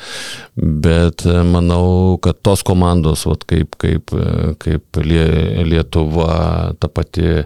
[0.57, 7.39] bet e, manau, kad tos komandos, vat, kaip, kaip, e, kaip Lietuva, ta pati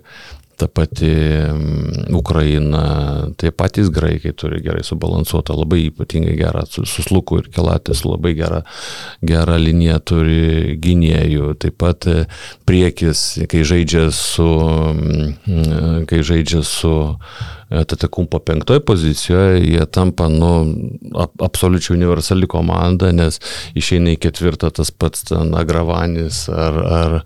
[0.56, 1.10] ta pati
[2.10, 2.84] Ukraina,
[3.36, 8.62] tai patys graikai turi gerai subalansuotą, labai ypatingai gerą susluku ir kelatis, labai gerą,
[9.26, 12.24] gerą liniją turi gynėjų, taip pat e,
[12.68, 14.48] priekis, kai žaidžia su,
[16.10, 16.94] kai žaidžia su
[17.82, 20.50] Tatekumpo penktoje pozicijoje, jie tampa, nu,
[21.42, 23.40] absoliučiai universali komanda, nes
[23.74, 27.16] išeina į ketvirtą tas pats ten Agravanis ar, ar,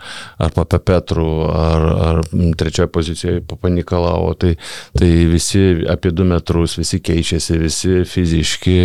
[0.41, 2.23] ar Pape Petru, ar, ar
[2.59, 4.55] trečioje pozicijoje Papanikalavo, tai,
[4.99, 8.79] tai visi apie du metrus, visi keičiasi, visi fiziški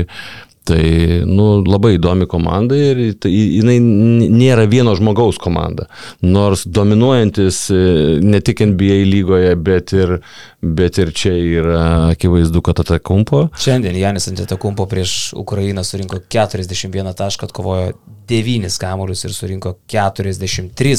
[0.63, 0.83] Tai
[1.27, 5.89] nu, labai įdomi komanda ir tai, jinai nėra vieno žmogaus komanda.
[6.23, 7.79] Nors dominuojantis e,
[8.23, 10.15] ne tik NBA lygoje, bet ir,
[10.63, 13.49] bet ir čia yra akivaizdu, kad Atakumpo.
[13.59, 17.91] Šiandien Janis Antetakumpo prieš Ukrainą surinko 41 tašką, atkovojo
[18.31, 20.95] 9 kamuolius ir surinko 43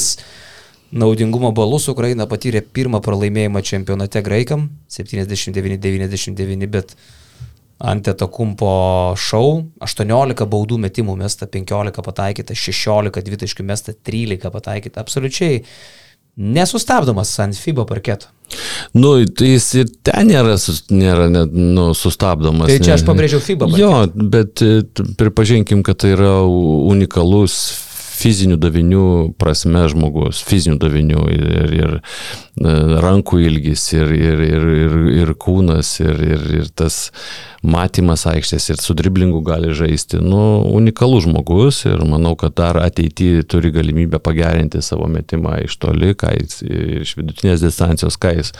[0.93, 1.89] naudingumo balus.
[1.89, 6.95] Ukraina patyrė pirmą pralaimėjimą čempionate graikam 79-99, bet
[7.75, 8.69] Antetokumpo
[9.19, 15.59] šau, 18 baudų metimų mesta, 15 pataikyta, 16 dvitaškių mesta, 13 pataikyta, absoliučiai
[16.35, 18.31] nesustabdomas ant FIBA parketo.
[18.95, 20.55] Nu, tai jis ir ten nėra,
[20.93, 22.69] nėra net, nu, sustabdomas.
[22.69, 23.67] Tai čia aš pabrėžiau FIBA.
[23.67, 23.81] Parketo.
[23.81, 24.83] Jo, bet e,
[25.19, 27.57] pripažinkim, kad tai yra unikalus
[28.15, 29.05] fizinių davinių
[29.41, 32.73] prasme žmogus, fizinių davinių ir, ir e,
[33.03, 37.09] rankų ilgis, ir, ir, ir, ir, ir kūnas, ir, ir, ir tas
[37.65, 40.21] matymas aikštės, ir su driblingu gali žaisti.
[40.23, 40.41] Nu,
[40.75, 46.35] unikalus žmogus ir manau, kad dar ateityje turi galimybę pagerinti savo metimą iš toli, ką
[46.37, 46.61] jis
[47.05, 48.53] iš vidutinės distancijos, ką jis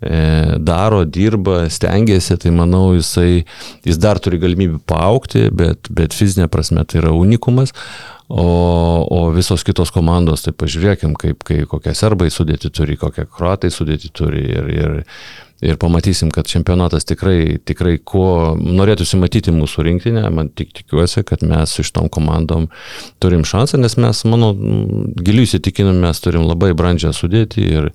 [0.00, 3.44] daro, dirba, stengiasi, tai manau, jisai,
[3.86, 7.74] jis dar turi galimybę paaukti, bet, bet fizinė prasme tai yra unikumas.
[8.28, 8.44] O,
[9.08, 14.10] o visos kitos komandos, tai pažiūrėkim, kaip, kai, kokie serbai sudėti turi, kokie kroatai sudėti
[14.12, 14.98] turi ir, ir,
[15.60, 21.42] ir pamatysim, kad čempionatas tikrai, tikrai kuo norėtųsi matyti mūsų rinktinę, man tik tikiuosi, kad
[21.46, 22.68] mes iš tom komandom
[23.22, 24.52] turim šansą, nes mes, mano
[25.18, 27.90] giliu įsitikinimu, mes turim labai brandžią sudėti ir,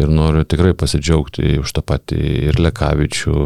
[0.00, 3.36] ir noriu tikrai pasidžiaugti už tą patį ir Lekavičių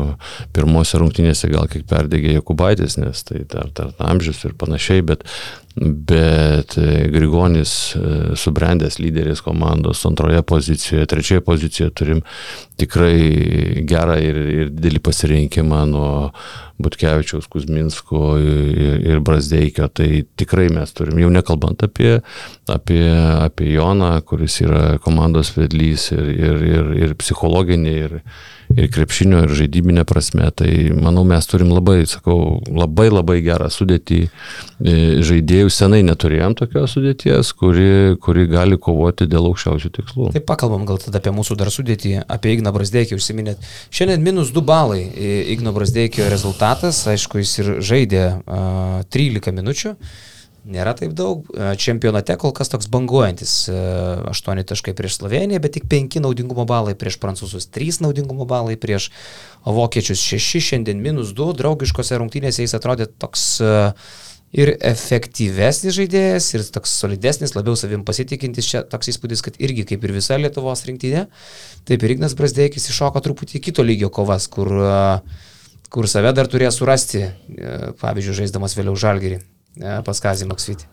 [0.56, 5.26] pirmose rungtynėse gal kiek perdegė Jokubaitis, nes tai dar, dar amžius ir panašiai, bet
[5.80, 6.74] bet
[7.12, 7.94] Grigonis
[8.36, 12.22] subrendęs lyderis komandos antroje pozicijoje, trečioje pozicijoje turim
[12.76, 13.20] tikrai
[13.88, 16.10] gerą ir, ir didelį pasirinkimą nuo
[16.80, 19.88] Butkevičiaus, Kuzminsko ir, ir Brasdeikio.
[19.92, 20.08] Tai
[20.40, 22.18] tikrai mes turim, jau nekalbant apie,
[22.70, 23.02] apie,
[23.40, 28.18] apie Joną, kuris yra komandos vedlys ir, ir, ir, ir psichologinė, ir,
[28.76, 30.46] ir krepšinio, ir žaidybinė prasme.
[30.56, 34.20] Tai manau, mes turim labai, sakau, labai labai gerą sudėtį.
[34.80, 34.94] E,
[35.26, 40.30] žaidėjų senai neturėjom tokios sudėties, kuri, kuri gali kovoti dėl aukščiausių tikslų.
[40.36, 43.70] Tai pakalbam gal tada apie mūsų dar sudėtį, apie Igną Brasdeikį užsiminėt.
[43.94, 45.02] Šiandien minus 2 balai
[45.54, 49.96] Igno Brasdeikio rezultatas, aišku, jis ir žaidė uh, 13 minučių.
[50.60, 51.46] Nėra taip daug.
[51.80, 53.52] Čempionate kol kas toks banguojantis.
[53.72, 59.08] 8 taškai prieš Sloveniją, bet tik 5 naudingumo balai prieš prancūzus, 3 naudingumo balai prieš
[59.64, 61.54] vokiečius, 6 šiandien minus 2.
[61.56, 63.46] Draugiškose rungtynėse jis atrodė toks
[64.52, 68.68] ir efektyvesnis žaidėjas, ir toks solidesnis, labiau savim pasitikintis.
[68.68, 71.24] Čia toks įspūdis, kad irgi kaip ir visa Lietuvos rinktinė,
[71.88, 74.68] taip ir Ignas Brasdeikis iššoko truputį kito lygio kovas, kur,
[75.88, 77.24] kur save dar turėjo surasti,
[78.02, 79.40] pavyzdžiui, žaisdamas vėliau žalgerį
[80.06, 80.88] pas Kazį Maksvitį.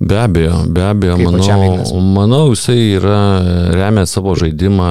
[0.00, 3.18] Be abejo, be abejo, Kaip manau, manau, jisai yra,
[3.76, 4.88] remia savo žaidimą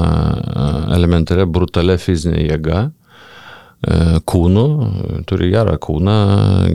[0.93, 2.84] elementaria brutalia fizinė jėga,
[4.27, 4.65] kūnu,
[5.25, 6.15] turi gerą kūną,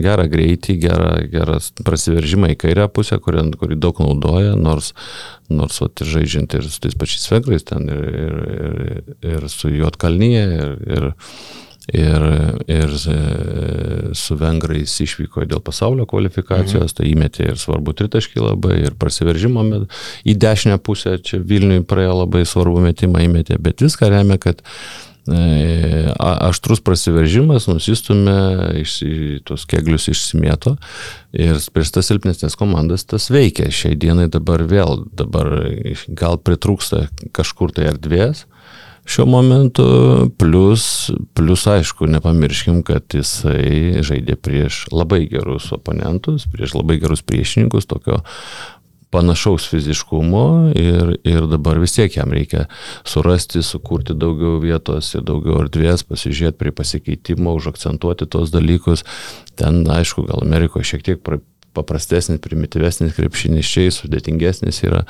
[0.01, 4.91] gerą greitį, gerą, gerą prasiveržimą į kairę pusę, kurį, kurį daug naudoja, nors,
[5.47, 10.45] nors vat, žaidžiant ir su tais pačiais vengrais ten, ir, ir, ir, ir su Juotkalnyje,
[10.57, 11.07] ir, ir
[11.93, 12.25] ir,
[12.67, 13.17] ir e,
[14.17, 16.97] su vengrais išvyko dėl pasaulio kvalifikacijos, mhm.
[16.97, 19.65] tai įmetė ir svarbu tritaškį labai, ir prasiveržimo
[20.25, 24.63] į dešinę pusę, čia Vilniui praėjo labai svarbu metimą įmetė, bet viską remia, kad
[25.29, 28.39] e, aštrus prasiveržimas nusistumė,
[28.81, 28.97] iš,
[29.45, 30.75] tos keglius išsimėto
[31.37, 33.69] ir prieš tas silpnesnės komandas tas veikia.
[33.69, 35.53] Šiai dienai dabar vėl, dabar
[36.07, 38.47] gal pritrūksta kažkur tai erdvės,
[39.05, 39.85] šiuo momentu,
[40.37, 47.85] plus, plus aišku, nepamirškim, kad jisai žaidė prieš labai gerus oponentus, prieš labai gerus priešininkus,
[47.89, 48.23] tokio
[49.15, 52.65] panašaus fiziškumo ir, ir dabar vis tiek jam reikia
[53.07, 59.05] surasti, sukurti daugiau vietos ir daugiau erdvės, pasižiūrėti prie pasikeitimo, užakcentuoti tos dalykus.
[59.55, 61.21] Ten, aišku, gal Amerikoje šiek tiek
[61.75, 65.03] paprastesnis, primityvesnis krepšinis, čia jis sudėtingesnis yra,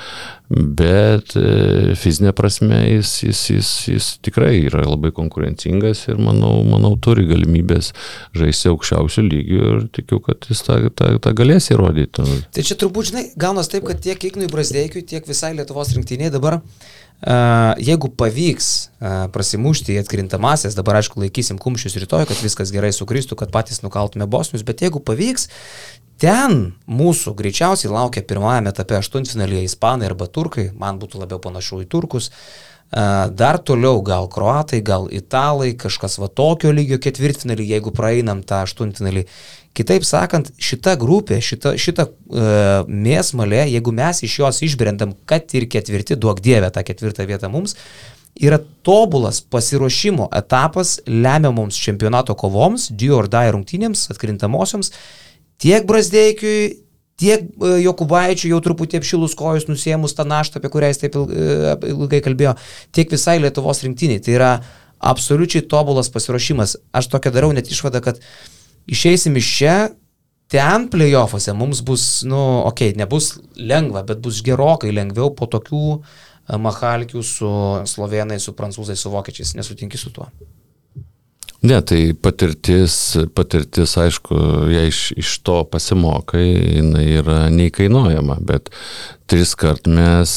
[0.49, 6.93] bet e, fizinė prasme jis, jis, jis, jis tikrai yra labai konkurencingas ir manau, manau
[7.01, 7.93] turi galimybės
[8.37, 12.27] žaisti aukščiausių lygių ir tikiu, kad jis tą, tą, tą galės įrodyti.
[12.55, 16.61] Tai čia turbūt, žinai, gaunas taip, kad tiek Ignui Brasdeikiui, tiek visai Lietuvos rinktiniai dabar
[17.23, 23.37] jeigu pavyks uh, prasimušti į atkrintamasias, dabar aišku laikysim kumščius rytoj, kad viskas gerai sukristų,
[23.39, 25.47] kad patys nukaltume bosnius, bet jeigu pavyks,
[26.21, 31.89] Ten mūsų greičiausiai laukia pirmajame etape aštuntfinalyje ispanai arba turkai, man būtų labiau panašu į
[31.91, 32.29] turkus.
[32.95, 39.25] Dar toliau gal kroatai, gal italai, kažkas va tokio lygio ketvirtfinalį, jeigu praeinam tą aštuntfinalį.
[39.75, 45.67] Kitaip sakant, šita grupė, šita, šita uh, mėsmalė, jeigu mes iš jos išbrendam, kad ir
[45.71, 47.75] ketvirti, duok dievę tą ketvirtą vietą mums,
[48.39, 54.91] yra tobulas pasiruošimo etapas lemiamoms čempionato kovoms, do or die rungtynėms, atkrintamosioms,
[55.59, 56.85] tiek Brasdeikiui,
[57.19, 61.45] tiek e, Jokubaičiui jau truputį apšilus kojus nusėmus tą naštą, apie kurią jis taip e,
[61.93, 62.55] ilgai kalbėjo,
[62.95, 64.23] tiek visai Lietuvos rinktiniai.
[64.23, 64.51] Tai yra
[64.99, 66.77] absoliučiai tobulas pasiruošimas.
[66.95, 68.19] Aš tokia darau net išvadą, kad
[68.91, 69.75] išeisim iš čia,
[70.51, 75.85] ten playoffuose mums bus, nu, okei, okay, nebus lengva, bet bus gerokai lengviau po tokių
[75.95, 77.51] e, machalkių su
[77.89, 79.55] slovenai, su prancūzai, su vokiečiais.
[79.57, 80.29] Nesutinki su tuo.
[81.65, 84.37] Ne, tai patirtis, patirtis aišku,
[84.69, 86.45] jei iš, iš to pasimokai,
[86.77, 88.69] jinai yra neįkainuojama, bet
[89.25, 90.35] tris kart mes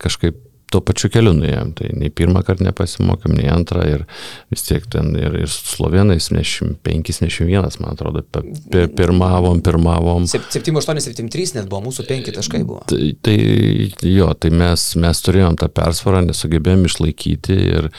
[0.00, 0.38] kažkaip
[0.70, 1.72] tuo pačiu keliu nuėjom.
[1.78, 4.04] Tai nei pirmą kartą nepasimokėm, nei antrą ir
[4.52, 8.24] vis tiek ten ir, ir su slovenais 75-71, man atrodo,
[8.96, 10.28] pirmavom, pirmavom.
[10.30, 12.84] 7-8-7-3 net buvo, mūsų 5 taškai buvo.
[12.90, 13.36] Tai, tai
[14.06, 17.90] jo, tai mes, mes turėjom tą persvarą, nesugebėjom išlaikyti ir,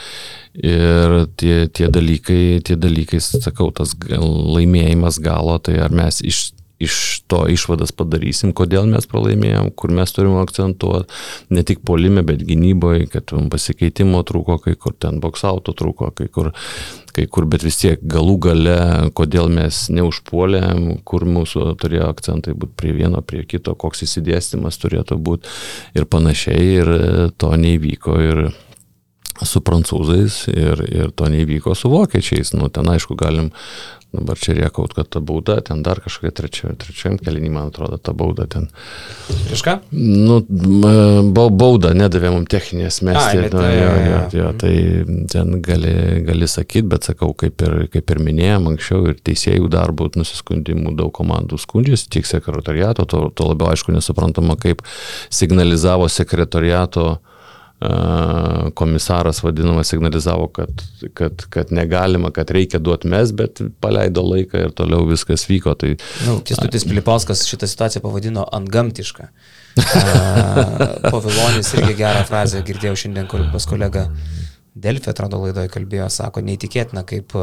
[0.62, 6.50] ir tie, tie, dalykai, tie dalykai, sakau, tas laimėjimas galo, tai ar mes iš
[6.82, 11.08] iš to išvadas padarysim, kodėl mes pralaimėjom, kur mes turim akcentuoti,
[11.54, 16.52] ne tik polime, bet gynyboje, kad pasikeitimo trūko, kai kur ten boksauto trūko, kai kur,
[17.16, 18.78] kai kur, bet vis tiek galų gale,
[19.16, 25.18] kodėl mes neužpuolėm, kur mūsų turėjo akcentai būti prie vieno, prie kito, koks įsidėstymas turėtų
[25.22, 25.56] būti
[25.98, 26.92] ir panašiai, ir
[27.40, 28.18] to neįvyko.
[28.22, 28.44] Ir
[29.40, 32.52] su prancūzais ir, ir to neįvyko su vokiečiais.
[32.58, 33.50] Nu, ten aišku, galim
[34.12, 38.12] Dabar čia riekaut, kad ta bauda, ten dar kažkokia trečia, trečiam kelinį, man atrodo, ta
[38.12, 38.66] bauda ten.
[39.56, 39.78] Iš ką?
[39.96, 40.36] Nu,
[41.32, 43.40] bauda nedavė mums techninės mesti.
[43.40, 44.74] Ai, nu, jo, jo, jo, tai
[45.32, 45.94] ten gali,
[46.28, 51.08] gali sakyti, bet sakau, kaip ir, kaip ir minėjom anksčiau, ir teisėjų darbų nusiskundimų daug
[51.16, 54.84] komandų skundžiasi, tiek sekretariato, to, to labiau aišku nesuprantama, kaip
[55.32, 57.31] signalizavo sekretariato uh,
[58.74, 60.82] komisaras vadinamas signalizavo, kad,
[61.14, 65.74] kad, kad negalima, kad reikia duoti mes, bet paleido laiką ir toliau viskas vyko.
[65.78, 65.94] Tai,
[66.26, 69.28] nu, Kestutis Pilipauskas šitą situaciją pavadino antgamtišką.
[71.12, 74.06] Pavilonis irgi gerą frazę girdėjau šiandien pas kolegą
[74.72, 77.34] Delfį, atrodo laidoje kalbėjo, sako, neįtikėtina, kaip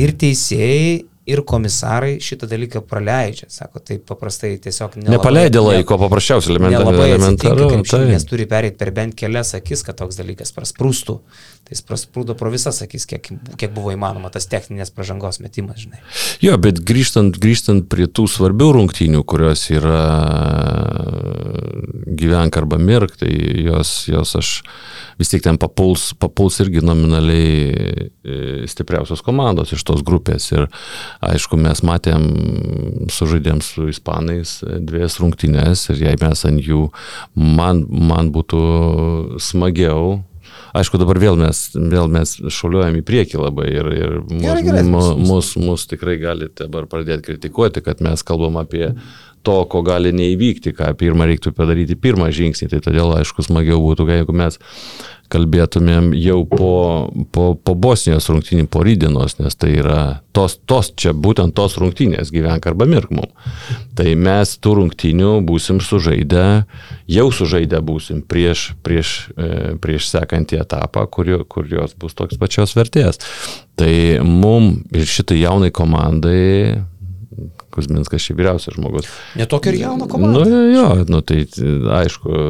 [0.00, 3.46] ir teisėjai, ir komisarai šitą dalyką praleidžia.
[3.52, 7.68] Sako, tai paprastai tiesiog nelabai, Nepaleidė laiko, paprasčiausiai elementaru.
[7.86, 8.02] Tai.
[8.10, 11.18] Nes turi perėti per bent kelias akis, kad toks dalykas prasprūstų.
[11.62, 13.30] Tai jis prasprūdo pro visas akis, kiek,
[13.60, 16.02] kiek buvo įmanoma tas techninės pažangos metimas, žinai.
[16.42, 20.02] Jo, bet grįžtant, grįžtant prie tų svarbių rungtynių, kurios yra
[22.18, 23.30] gyvenk arba mirk, tai
[23.62, 24.50] jos, jos aš
[25.20, 28.36] vis tiek ten papuls, papuls irgi nominaliai e,
[28.70, 30.48] stipriausios komandos iš tos grupės.
[30.54, 30.66] Ir
[31.20, 32.26] aišku, mes matėm,
[33.12, 36.88] sužaidėm su ispanais dviejas rungtynės ir jei mes ant jų,
[37.34, 40.22] man, man būtų smagiau
[40.72, 45.50] Aišku, dabar vėl mes, vėl mes šuliuojam į priekį labai ir, ir mus, mus, mus,
[45.60, 48.94] mus tikrai galite dabar pradėti kritikuoti, kad mes kalbam apie
[49.44, 52.70] to, ko gali neįvykti, ką pirmą reiktų padaryti pirmą žingsnį.
[52.72, 54.56] Tai todėl, aišku, smagiau būtų, jeigu mes
[55.32, 56.72] kalbėtumėm jau po,
[57.32, 60.00] po, po Bosnijos rungtynį, po rydienos, nes tai yra
[60.36, 63.30] tos, tos, čia būtent tos rungtynės gyvenk arba mirk mum.
[63.96, 66.46] Tai mes tų rungtynių būsim sužaidę,
[67.10, 72.76] jau sužaidę būsim prieš, prieš, e, prieš sekantį etapą, kur, kur jos bus toks pačios
[72.78, 73.22] vertės.
[73.80, 73.92] Tai
[74.28, 76.82] mum ir šitai jaunai komandai
[77.72, 79.08] Kuzminskas šį vyriausias žmogus.
[79.38, 80.42] Netokio ir jauno komanda.
[80.44, 81.46] Nu, jo, nu, tai
[82.02, 82.42] aišku,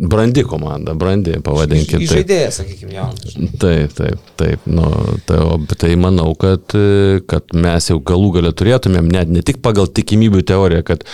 [0.00, 2.06] brandi komanda, brandi, pavadinkime.
[2.08, 3.34] Žaidėjas, sakykime, jaunas.
[3.60, 4.62] Taip, taip, taip.
[4.64, 4.86] Nu,
[5.28, 5.40] tai,
[5.76, 6.72] tai manau, kad,
[7.28, 11.04] kad mes jau galų galę turėtumėm, net ne tik pagal tikimybių teoriją, kad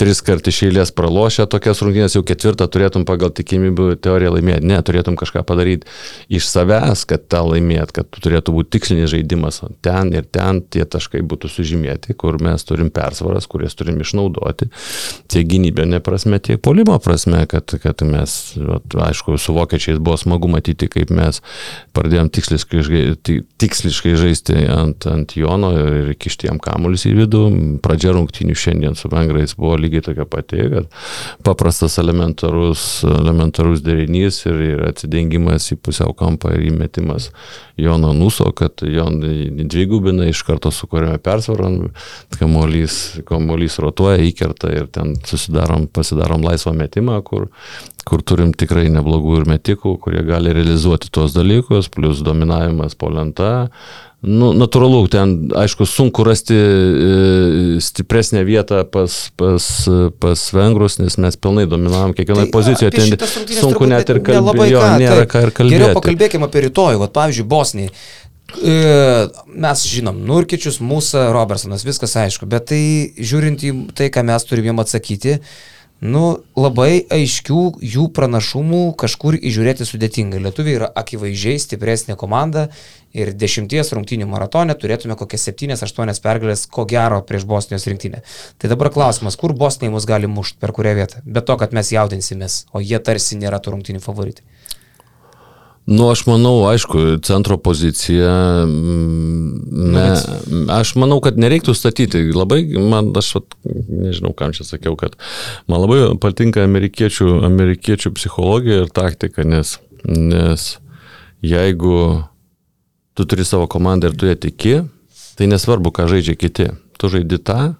[0.00, 4.66] tris kart iš eilės pralošę tokias rungtynės, jau ketvirtą turėtum pagal tikimybių teoriją laimėti.
[4.72, 5.86] Ne, turėtum kažką padaryti
[6.32, 9.62] iš savęs, kad tą laimėt, kad turėtų būti tikslinis žaidimas.
[9.86, 14.72] Ten ir ten tie taškai būtų sužymėti, kur mes turim persvaras, kurias turim išnaudoti.
[15.30, 20.16] Tiek gynybinė prasme, tiek polimo prasme, kad, kad mes mes, at, aišku, su vokiečiais buvo
[20.16, 21.40] smagu matyti, kaip mes
[21.96, 23.02] pradėjom tiksliškai,
[23.60, 27.42] tiksliškai žaisti ant, ant Jono ir kišti jam kamuolius į vidų.
[27.84, 30.88] Pradžia rungtynių šiandien su vengrais buvo lygiai tokia pati, kad
[31.44, 37.30] paprastas elementarus, elementarus derinys ir, ir atsidengimas į pusiau kampą ir įmetimas
[37.80, 41.70] Jono Nuso, kad Jon dvigubina iš karto sukūrėme persvarą,
[42.38, 42.98] kamuolys,
[43.28, 47.48] kamuolys rotuoja, įkerta ir ten susidarom, pasidarom laisvą metimą, kur
[48.08, 53.52] kur turim tikrai neblogų ir metikų, kurie gali realizuoti tuos dalykus, plus dominavimas po lenta.
[54.22, 59.66] Nu, natūralu, ten, aišku, sunku rasti e, stipresnę vietą pas, pas,
[60.22, 63.16] pas vengrus, nes mes pilnai dominavom kiekvienoje tai pozicijoje.
[63.18, 64.68] Ten sunku net ir kalbėti.
[64.76, 65.74] Jo, nėra ką ir kalbėti.
[65.74, 67.02] Geriau pakalbėkime apie rytojų.
[67.02, 67.90] Vat, pavyzdžiui, Bosnijai.
[68.62, 68.76] E,
[69.66, 72.82] mes žinom, Nurkičius, mūsų, Robertsonas, viskas aišku, bet tai
[73.16, 75.38] žiūrint į tai, ką mes turime atsakyti,
[76.02, 76.22] nu,
[76.58, 77.60] labai aiškių
[77.94, 80.40] jų pranašumų kažkur įžiūrėti sudėtinga.
[80.42, 82.66] Lietuviai yra akivaizdžiai stipresnė komanda
[83.14, 88.24] ir dešimties rungtynių maratone turėtume kokias 7-8 pergalės, ko gero, prieš Bosnijos rinktinę.
[88.58, 91.22] Tai dabar klausimas, kur Bosnijai mus gali mušti, per kurią vietą?
[91.24, 94.46] Be to, kad mes jaudinsimės, o jie tarsi nėra tų rungtynių favoritai.
[95.86, 98.30] Nu, aš manau, aišku, centro pozicija,
[98.66, 99.62] mm,
[99.92, 100.04] ne,
[100.70, 102.22] aš manau, kad nereiktų statyti.
[102.36, 103.56] Labai, man, aš vat,
[103.90, 105.18] nežinau, kam čia sakiau, kad
[105.66, 110.68] man labai patinka amerikiečių, amerikiečių psichologija ir taktika, nes, nes
[111.42, 111.98] jeigu
[113.18, 114.76] tu turi savo komandą ir tu ją tiki,
[115.34, 116.70] tai nesvarbu, ką žaidžia kiti.
[116.94, 117.72] Tu žaidi tą,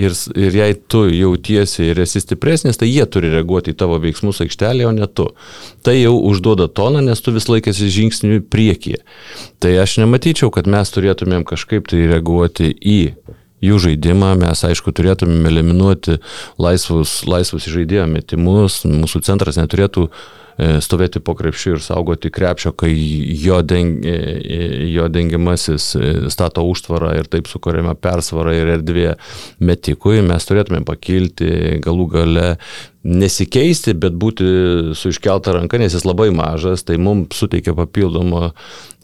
[0.00, 4.40] Ir, ir jei tu jautiesi ir esi stipresnis, tai jie turi reaguoti į tavo veiksmus
[4.44, 5.26] aikštelėje, o ne tu.
[5.84, 9.02] Tai jau užduoda toną, nes tu vis laikėsi žingsnių priekyje.
[9.60, 13.00] Tai aš nematyčiau, kad mes turėtumėm kažkaip tai reaguoti į
[13.60, 16.16] jų žaidimą, mes aišku turėtumėm eliminuoti
[16.56, 20.22] laisvus, laisvus žaidėjo metimus, mūsų centras neturėtų uh,
[20.84, 25.86] stovėti po krepšiu ir saugoti krepšio, kai jo, deng, e, e, jo dengiamasis
[26.32, 29.14] stato užtvarą ir taip sukūrėme persvarą ir erdvė
[29.64, 32.46] metikui, mes turėtume pakilti galų gale
[33.06, 34.46] nesikeisti, bet būti
[34.98, 38.50] su iškelta ranka, nes jis labai mažas, tai mums suteikia papildomą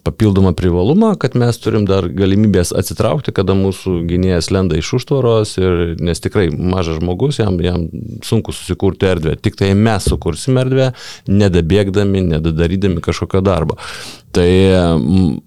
[0.06, 5.96] papildomą privalumą, kad mes turim dar galimybės atsitraukti, kada mūsų gynėjas lenda iš užtvaros, ir,
[6.02, 7.88] nes tikrai mažas žmogus, jam, jam
[8.26, 9.36] sunku susikurti erdvę.
[9.42, 10.92] Tik tai mes sukursime erdvę,
[11.30, 13.80] nedabėgdami, nedadarydami kažkokio darbo.
[14.36, 14.48] Tai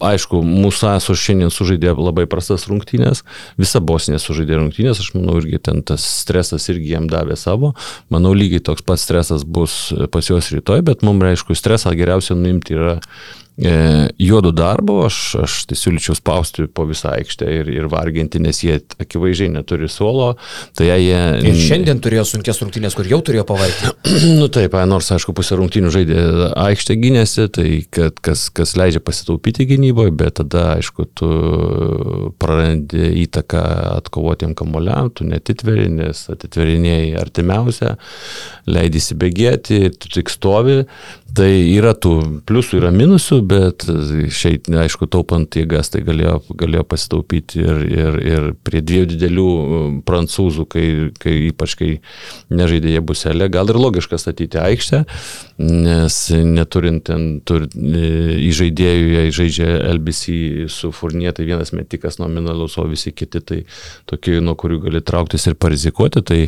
[0.01, 3.21] aišku, mūsų ASO šiandien sužaidė labai prastas rungtynės,
[3.59, 7.75] visa Bosnija sužaidė rungtynės, aš manau, irgi ten tas stresas irgi jam davė savo,
[8.09, 12.79] manau, lygiai toks pats stresas bus pas juos rytoj, bet mums, aišku, stresą geriausia nuimti
[12.79, 12.97] yra
[13.59, 18.77] juodų darbo, aš, aš tai siūlyčiau spausti po visą aikštę ir, ir varginti, nes jie
[19.01, 20.31] akivaizdžiai neturi suolo.
[20.77, 21.19] Tai jie...
[21.49, 23.91] Ir šiandien turėjo sunkės rungtynės, kur jau turėjo pavarti.
[24.39, 26.23] nu taip, nors aišku, pusę rungtynių žaidė
[26.63, 31.29] aikštė gynėsi, tai kad, kas, kas leidžia pasitaupyti gynyboje, bet tada, aišku, tu
[32.39, 33.65] prarandi įtaką
[33.97, 37.95] atkovotiem kamoliam, tu netitveri, nes atitverinėjai artimiausią,
[38.69, 40.83] leidai įsibėgėti, tu tik stovi.
[41.39, 47.61] Tai yra tų pliusų, yra minusų, bet šiaip, aišku, taupant jėgas, tai galėjo, galėjo pasitaupyti
[47.63, 50.83] ir, ir, ir prie dviejų didelių um, prancūzų, kai,
[51.15, 51.89] kai ypač kai
[52.51, 55.05] nežaidė jie buselė, gal ir logiška statyti aikštę,
[55.59, 62.77] nes neturint ten tur, į žaidėjų, jei žaidžia LBC su Furnie, tai vienas metikas nominalus,
[62.79, 63.59] o visi kiti tai
[64.07, 66.39] tokie, nuo kurių gali trauktis ir parizikuoti, tai,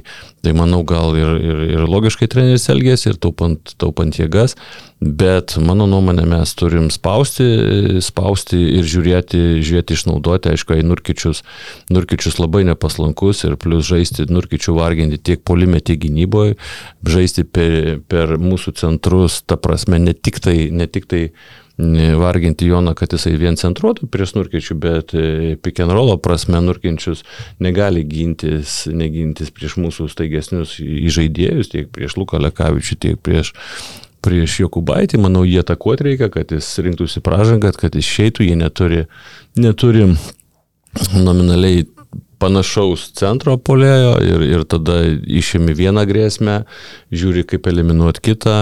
[0.46, 4.56] tai manau gal ir, ir, ir logiškai treneris elgėsi ir taupant, taupant jėgas.
[5.02, 7.46] Bet mano nuomonė mes turim spausti,
[8.06, 11.42] spausti ir žiūrėti, žiūrėti išnaudoti, aišku, į nurkičius,
[11.90, 16.54] nurkičius labai nepaslankus ir plus žaisti nurkičių varginti tiek polime, tiek gynyboje,
[17.02, 21.24] žaisti per, per mūsų centrus, ta prasme, ne tik tai, ne tik tai
[22.22, 27.24] varginti Joną, kad jisai vien centruotų prieš nurkičių, bet e, pick and rollo prasme nurkinčius
[27.64, 33.56] negali gintis, negintis prieš mūsų staigesnius įžaidėjus, tiek prieš Luką Lekavičių, tiek prieš
[34.22, 39.06] prieš Jokubaitį, manau, jie atakuoti reikia, kad jis rinktųsi pražangą, kad išeitų, jie neturi,
[39.60, 40.08] neturi
[41.16, 41.86] nominaliai
[42.42, 46.62] panašaus centro polėjo ir, ir tada išėmi vieną grėsmę,
[47.14, 48.58] žiūri kaip eliminuoti kitą,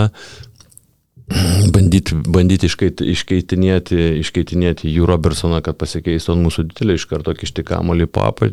[1.73, 7.65] bandyti, bandyti iškeit, iškeitinėti, iškeitinėti jų Robertsoną, kad pasikeistų ant mūsų didelį, iš karto kišti
[7.67, 8.07] kamolį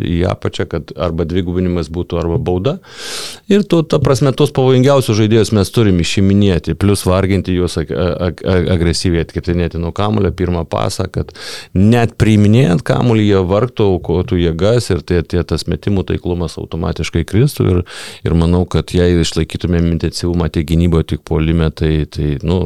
[0.07, 2.77] į apačią, kad arba dvigubinimas būtų, arba bauda.
[3.49, 8.43] Ir tu, ta prasme, tos pavojingiausius žaidėjus mes turime išiminėti, plus varginti juos ag ag
[8.47, 11.33] ag agresyviai atkirtinėti nuo kamulio pirmą pasą, kad
[11.75, 17.69] net priiminėjant kamulį jie vargtų, aukotų jėgas ir tai, tai tas metimų taiklumas automatiškai kristų.
[17.73, 17.83] Ir,
[18.27, 22.66] ir manau, kad jei išlaikytumėm intensyvumą tiek gynyboje, tiek polime, tai, tai nu,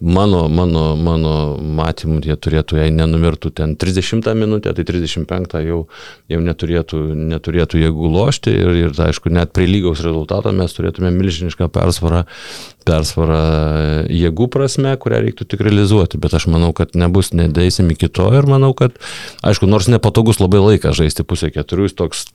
[0.00, 5.78] mano, mano, mano matymu, jie turėtų, jei nenumirtų ten 30 minutę, tai 35 jau,
[6.28, 7.00] jau neturėtų,
[7.32, 12.26] neturėtų jėgų lošti ir, ir aišku, net prie lygaus rezultato mes turėtume milžinišką persvarą,
[12.86, 13.40] persvarą
[14.12, 18.48] jėgų prasme, kurią reiktų tik realizuoti, bet aš manau, kad nebus, nedeisim iki to ir
[18.50, 19.00] manau, kad,
[19.46, 22.26] aišku, nors nepatogus labai laikas žaisti pusę keturių, jis toks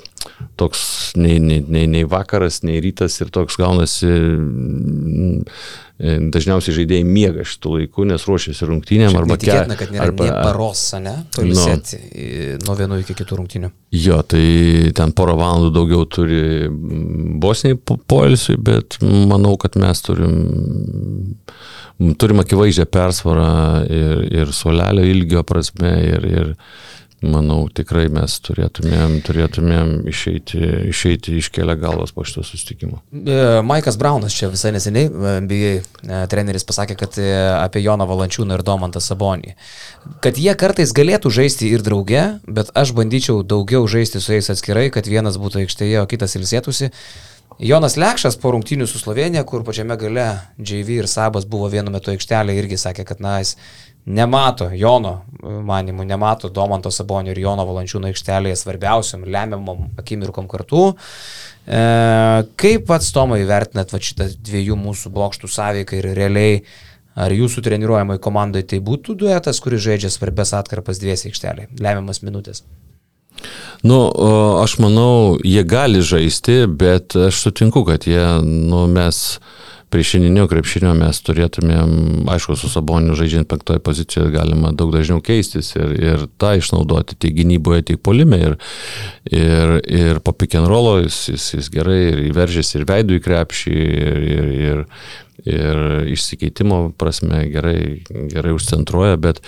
[0.56, 5.46] toks nei, nei, nei, nei vakaras, nei rytas ir toks gaunasi, mm,
[6.34, 9.78] dažniausiai žaidėjai miega šitų laikų, nes ruošiasi rungtynėm arba kelią.
[9.80, 11.16] kad nėra arba, paros, ne?
[11.36, 13.72] Pailsėti nu, nuo vienų iki kitų rungtynių.
[14.02, 14.46] Jo, tai
[14.98, 20.40] ten porą valandų daugiau turi mm, bosniai poilsiui, bet manau, kad mes turim
[22.18, 23.52] turim akivaizdžią persvarą
[23.92, 26.54] ir, ir suolelio ilgio prasme ir, ir
[27.22, 30.60] manau, tikrai mes turėtumėm, turėtumėm išeiti,
[30.90, 33.02] išeiti iškelia galvas po šito sustikimo.
[33.14, 37.20] E, Maikas Braunas čia visai neseniai, e, NBA e, treneris pasakė, kad
[37.62, 39.54] apie Joną Valančiūną ir Domantą Sabonį,
[40.26, 44.90] kad jie kartais galėtų žaisti ir drauge, bet aš bandyčiau daugiau žaisti su jais atskirai,
[44.94, 46.90] kad vienas būtų aikštėje, o kitas ilsėtųsi.
[47.62, 50.26] Jonas Lekšas po rungtynių su Slovenija, kur pačiame gale
[50.58, 53.58] JV ir Sabas buvo vienu metu aikštelė, irgi sakė, kad na, jis
[54.06, 60.92] nemato Jono manimų, nemato Domanto Sabonio ir Jono Valančiūno aikštelėje svarbiausiam lemiamam akimirkom kartu.
[61.66, 61.82] E,
[62.62, 66.62] kaip pats Tomai vertinat va, šitą dviejų mūsų blokštų sąveiką ir realiai
[67.16, 72.64] ar jūsų treniruojamai komandai tai būtų duetas, kuris žaidžia svarbės atkarpas dviesi aikštelėje, lemiamas minutės?
[73.82, 73.98] Nu,
[74.62, 79.40] aš manau, jie gali žaisti, bet aš sutinku, kad jie, nu, mes
[79.92, 85.74] prie šiandieninio krepšinio mes turėtumėm, aišku, su Saboniu žaidžiant penktoje pozicijoje galima daug dažniau keistis
[85.76, 88.40] ir, ir tą išnaudoti tiek gynyboje, tiek polime.
[88.40, 88.56] Ir,
[89.28, 93.26] ir, ir po pick and rollo jis, jis, jis gerai ir įveržėsi ir veidų į
[93.28, 94.82] krepšį ir, ir, ir,
[95.52, 95.84] ir
[96.16, 99.42] išsikeitimo prasme gerai, gerai užcentruoja, bet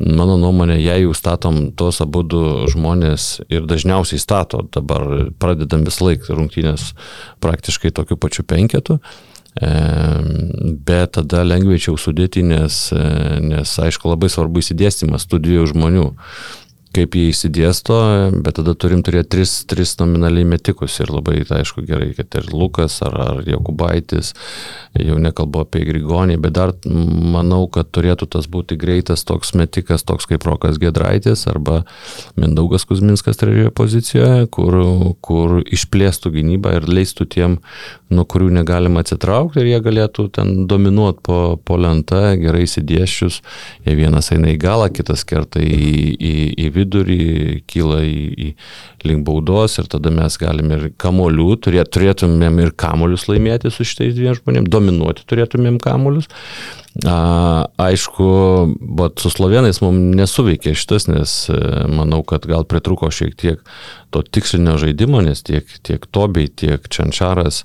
[0.00, 2.24] mano nuomonė, jei jau statom tos abu
[2.72, 6.94] žmonės ir dažniausiai stato, dabar pradedam vis laik rungtynės
[7.44, 9.00] praktiškai tokiu pačiu penketu,
[9.60, 12.78] bet tada lengvėčiau sudėti, nes,
[13.44, 16.06] nes aišku labai svarbu įsidėstymas tų dviejų žmonių
[16.96, 17.96] kaip jie įsidėsto,
[18.42, 22.48] bet tada turim turėti tris, tris nominaliai metikus ir labai, tai aišku, gerai, kad ir
[22.50, 24.32] Lukas ar, ar Jokubaitis,
[24.98, 30.26] jau nekalbu apie Grigonį, bet dar manau, kad turėtų tas būti greitas toks metikas, toks
[30.30, 31.84] kaip Rokas Gedraitis arba
[32.40, 34.80] Mindaugas Kuzminskas trečioje pozicijoje, kur,
[35.22, 37.58] kur išplėstų gynybą ir leistų tiem,
[38.10, 43.40] nuo kurių negalima atsitraukti ir jie galėtų ten dominuoti po, po lentą, gerai įsidėščius,
[43.86, 45.78] jei vienas eina į galą, kitas kerta į,
[46.18, 46.34] į,
[46.66, 47.20] į vidurį,
[47.70, 48.50] kyla į, į
[49.06, 54.16] link baudos ir tada mes galime ir kamolių, turėt, turėtumėm ir kamolius laimėti su šitais
[54.16, 56.30] dviem žmonėm, dominuoti turėtumėm kamolius.
[57.06, 58.26] A, aišku,
[58.98, 61.60] bet su slovenais mums nesuveikė šitas, nes e,
[61.92, 63.62] manau, kad gal pritruko šiek tiek
[64.10, 67.62] to tikslinio žaidimo, nes tiek, tiek Tobiai, tiek Čančaras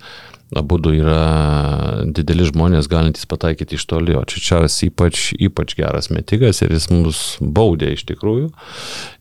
[0.54, 6.76] abu yra dideli žmonės galintys pataikyti iš toli, o Čičaras ypač, ypač geras metikas ir
[6.76, 8.52] jis mus baudė iš tikrųjų.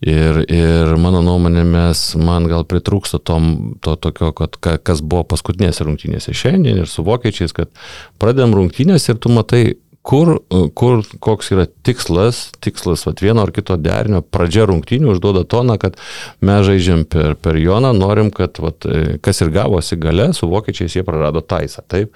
[0.04, 3.38] Ir, ir mano nuomonė, mes, man gal pritrūksta to,
[3.84, 7.72] to tokio, kad kas buvo paskutinėse rungtynėse šiandien ir su vokiečiais, kad
[8.20, 9.64] pradedam rungtynės ir tu matai
[10.05, 10.34] kur,
[10.76, 15.96] kur koks yra tikslas, tikslas vat, vieno ar kito derinio, pradžia rungtynių užduoda toną, kad
[16.44, 18.84] mes žaidžiam per, per Joną, norim, kad vat,
[19.24, 21.86] kas ir gavosi gale, su vokiečiais jie prarado taisą.
[21.88, 22.12] Taip,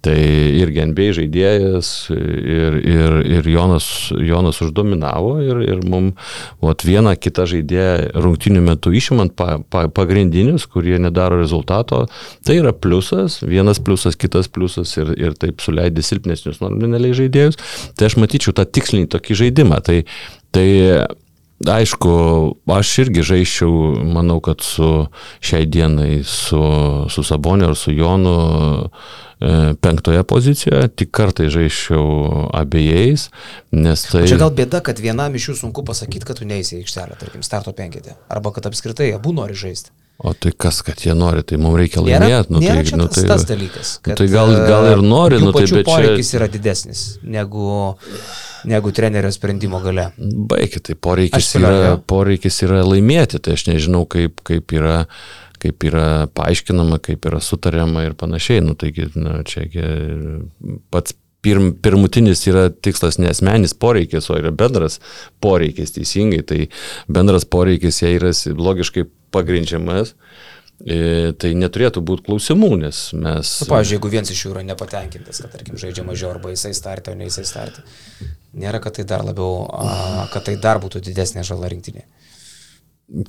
[0.00, 3.84] Tai irgi NBA žaidėjas ir, ir, ir Jonas,
[4.16, 10.96] Jonas uždominavo ir, ir mums vieną kitą žaidėją rungtinių metų išimant pa, pa, pagrindinius, kurie
[11.02, 12.06] nedaro rezultato,
[12.46, 17.60] tai yra pliusas, vienas pliusas, kitas pliusas ir, ir taip suleidė silpnesnius nominaliai žaidėjus.
[17.92, 19.82] Tai aš matyčiau tą tikslinį tokį žaidimą.
[19.84, 19.98] Tai,
[20.56, 20.68] tai
[21.68, 22.12] Aišku,
[22.72, 23.72] aš irgi žaiščiau,
[24.14, 25.08] manau, kad su
[25.44, 26.60] šiai dienai, su,
[27.12, 28.36] su Saboniu ar su Jonu
[29.40, 32.02] E, penktoje pozicijoje, tik kartai žaiščiau
[32.58, 33.30] abiejais,
[33.72, 34.26] nes tai...
[34.28, 37.40] Čia gal bėda, kad vienam iš jų sunku pasakyti, kad tu neįsi į aikštelę, tarkim,
[37.46, 39.94] starto penketė, arba kad apskritai abu nori žaisti.
[40.20, 42.52] O tai kas, kad jie nori, tai mums reikia laimėti.
[42.52, 43.94] Nu, nėra tai, nu, tai, tas dalykas.
[44.04, 46.36] Nu, tai gal, gal ir nori, nu, tai bet poreikis čia...
[46.42, 47.70] yra didesnis negu,
[48.68, 50.10] negu trenerio sprendimo gale.
[50.18, 55.04] Baigit, tai poreikis, yra, poreikis yra laimėti, tai aš nežinau, kaip, kaip yra
[55.60, 58.62] kaip yra paaiškinama, kaip yra sutariama ir panašiai.
[58.64, 59.66] Nu, taigi, na, čia
[60.88, 61.12] pats
[61.44, 65.00] pirm, pirmutinis yra tikslas ne asmenis poreikis, o yra bendras
[65.44, 66.42] poreikis teisingai.
[66.46, 66.62] Tai
[67.12, 70.14] bendras poreikis, jei yra logiškai pagrindžiamas,
[70.80, 73.54] e, tai neturėtų būti klausimų, nes mes...
[73.62, 77.14] Nu, pavyzdžiui, jeigu vienas iš jų yra nepatenkintas, kad, tarkim, žaidžia mažiau arba jisai startė,
[77.14, 77.84] o ne jisai startė,
[78.56, 82.06] nėra, kad tai dar labiau, a, kad tai dar būtų didesnė žala rinktinė.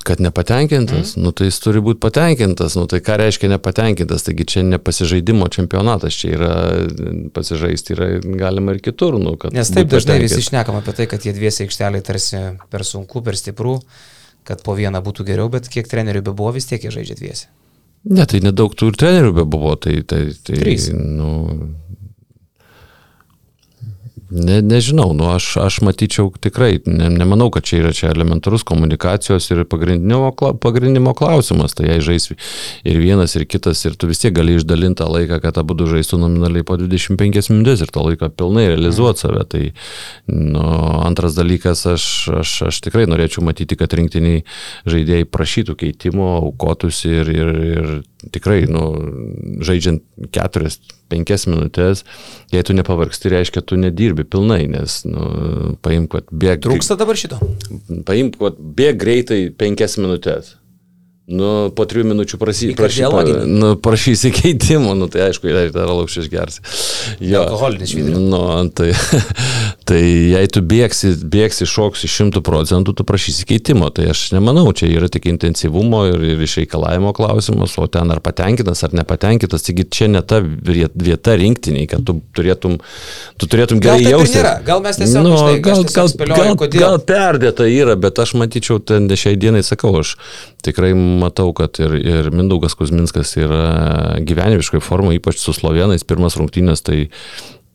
[0.05, 1.23] Kad nepatenkintas, mm.
[1.25, 5.47] nu tai jis turi būti patenkintas, nu tai ką reiškia nepatenkintas, taigi čia ne pasižaidimo
[5.49, 6.51] čempionatas, čia yra
[7.33, 9.17] pasižaisti yra galima ir kitur.
[9.17, 13.23] Nu, Nes taip dažnai visi išnekam apie tai, kad jie dviesi aikšteliai tarsi per sunku,
[13.25, 13.79] per stiprų,
[14.45, 17.49] kad po vieną būtų geriau, bet kiek trenerių be buvo, vis tiek jie žaidžia dviesi.
[18.09, 19.99] Ne, tai nedaug tų ir trenerių be buvo, tai...
[20.05, 20.91] tai, tai Trys.
[20.93, 21.33] Nu,
[24.31, 29.49] Ne, nežinau, nu aš, aš matyčiau tikrai, ne, nemanau, kad čia yra čia elementarus komunikacijos
[29.51, 30.29] ir pagrindinimo,
[30.63, 31.75] pagrindinimo klausimas.
[31.75, 35.41] Tai jei žais ir vienas, ir kitas, ir tu vis tiek gali išdalinti tą laiką,
[35.43, 39.43] kad abu du žaistų nominaliai po 25 minutės ir to laiką pilnai realizuoti save.
[39.51, 39.65] Tai
[40.31, 40.63] nu,
[41.03, 42.07] antras dalykas, aš,
[42.39, 44.45] aš, aš tikrai norėčiau matyti, kad rinktiniai
[44.87, 47.93] žaidėjai prašytų keitimo, aukotųsi ir, ir, ir
[48.31, 48.87] tikrai, nu,
[49.59, 50.79] žaidžiant keturias,
[51.11, 52.05] penkias minutės,
[52.53, 56.63] jei tu nepavargsti, reiškia, tu nedirbi pilnai, nes, nu, paimk, kad bėg.
[56.65, 57.41] Trūksta dabar šito.
[58.07, 60.55] Paimk, kad bėg greitai penkias minutės.
[61.31, 63.59] Nu, po trijų minučių prasy, prašy, kardiologinį?
[63.61, 66.63] nu, prašysi keitimo, nu, tai aišku, jei dar laukščias gersi.
[67.21, 68.25] Alkoholinis švyturys.
[68.25, 68.41] Nu,
[68.75, 68.89] tai,
[69.91, 69.99] tai
[70.31, 73.89] jei tu bėgsi, bėgsi šoksi šimtų procentų, tu prašysi keitimo.
[73.91, 78.85] Tai aš nemanau, čia yra tik intensyvumo ir, ir išreikalavimo klausimas, o ten ar patenkintas,
[78.87, 79.65] ar nepatenkintas.
[79.67, 82.77] Taigi čia ne ta viet- vieta rinktiniai, kad tu turėtum,
[83.35, 84.39] tu turėtum Gal gerai ir jausti.
[84.39, 86.85] nėra, gal mes tiesiog, nu, žinai, gal, tiesiog gal, spėlioju, gal, kodėl.
[86.85, 90.15] gal perdėta yra, bet aš matyčiau, ten šiai dienai sakau, aš
[90.63, 96.85] tikrai matau, kad ir, ir Mindaugas Kuzminskas yra gyvenimiškai forma, ypač su slovenais, pirmas rungtynės,
[96.87, 97.09] tai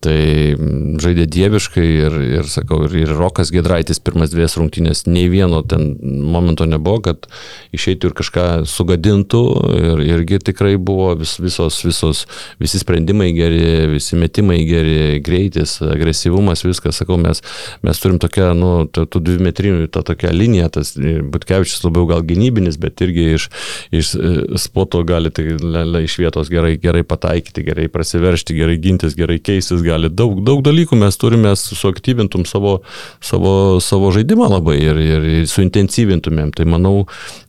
[0.07, 0.19] Tai
[0.55, 5.63] mm, žaidė dieviškai ir, ir sakau, ir, ir Rokas Gedraitis pirmas dvies rungtynės, nei vieno
[5.67, 5.97] ten
[6.31, 7.27] momento nebuvo, kad
[7.75, 9.43] išeitų ir kažką sugadintų.
[9.77, 12.25] Ir, irgi tikrai buvo vis, visos, visos,
[12.63, 13.63] visi sprendimai geri,
[13.97, 17.43] visi metimai geri, greitis, agresyvumas, viskas, sakau, mes,
[17.87, 23.03] mes turim tokią, nu, tų dvimetrinių, tą tokią liniją, tas Butkevičius labiau gal gynybinis, bet
[23.05, 23.49] irgi iš,
[23.97, 28.79] iš e, spoto gali tai, le, le, iš vietos gerai, gerai pataikyti, gerai prasiveršti, gerai
[28.83, 32.81] gintis, gerai keistis, gali daug, daug dalykų mes turime, suaktyvintum savo,
[33.25, 36.53] savo, savo žaidimą labai ir, ir, ir suintensyvintumėm.
[36.57, 37.07] Tai manau,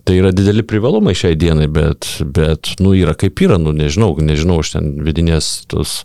[0.07, 4.61] tai yra dideli privalumai šiai dienai, bet, bet nu, yra kaip yra, nu, nežinau, nežinau,
[4.63, 5.97] aš ten vidinės tos,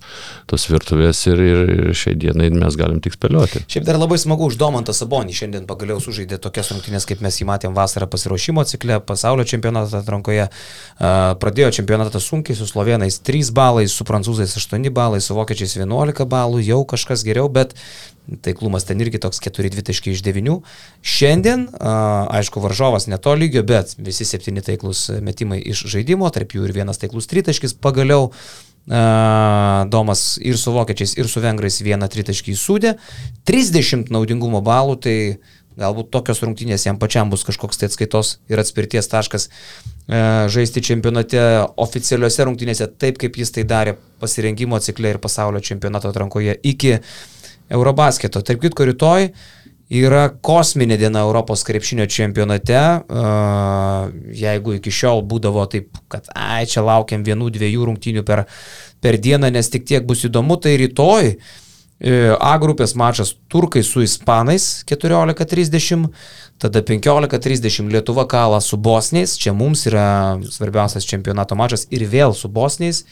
[0.51, 3.63] tos virtuvės ir, ir, ir šiai dienai mes galim tik spėlioti.
[3.71, 5.37] Šiaip dar labai smagu už Domantą Sabonį.
[5.39, 10.49] Šiandien pagaliau sužaidė tokias rungtynės, kaip mes jį matėm vasarą pasiruošimo cikle, pasaulio čempionato atrankoje.
[10.99, 16.59] Pradėjo čempionatą sunkiai su slovenais 3 balai, su prancūzais 8 balai, su vokiečiais 11 balų,
[16.67, 17.77] jau kažkas geriau, bet
[18.41, 20.59] taiklumas ten irgi toks 4-2 taškai iš 9.
[21.03, 23.63] Šiandien, aišku, varžovas neto lygio,
[23.97, 28.31] bet visi septyni taiklus metimai iš žaidimo, tarp jų ir vienas taiklus tritaškis pagaliau.
[28.83, 32.97] Domas ir su vokiečiais, ir su vengrais vieną tritaškį įsūdė.
[33.47, 35.15] 30 naudingumo balų, tai
[35.79, 39.47] galbūt tokios rungtynės jam pačiam bus kažkoks tai atskaitos ir atspirties taškas
[40.53, 41.39] žaisti čempionate
[41.81, 46.97] oficialiuose rungtynėse taip, kaip jis tai darė pasirengimo cikle ir pasaulio čempionato atrankoje iki
[47.73, 48.43] Eurobasketo.
[48.43, 49.31] Tarp kitko, rytoj
[49.93, 52.79] yra kosminė diena Europos krepšinio čempionate.
[54.43, 58.45] Jeigu iki šiol būdavo taip, kad ai, čia laukiam vienų, dviejų rungtynių per,
[59.03, 61.35] per dieną, nes tik tiek bus įdomu, tai rytoj e,
[62.33, 66.09] A grupės mačas turkai su ispanais 14.30,
[66.61, 72.49] tada 15.30 Lietuva kala su bosniais, čia mums yra svarbiausias čempionato mačas ir vėl su
[72.51, 73.05] bosniais,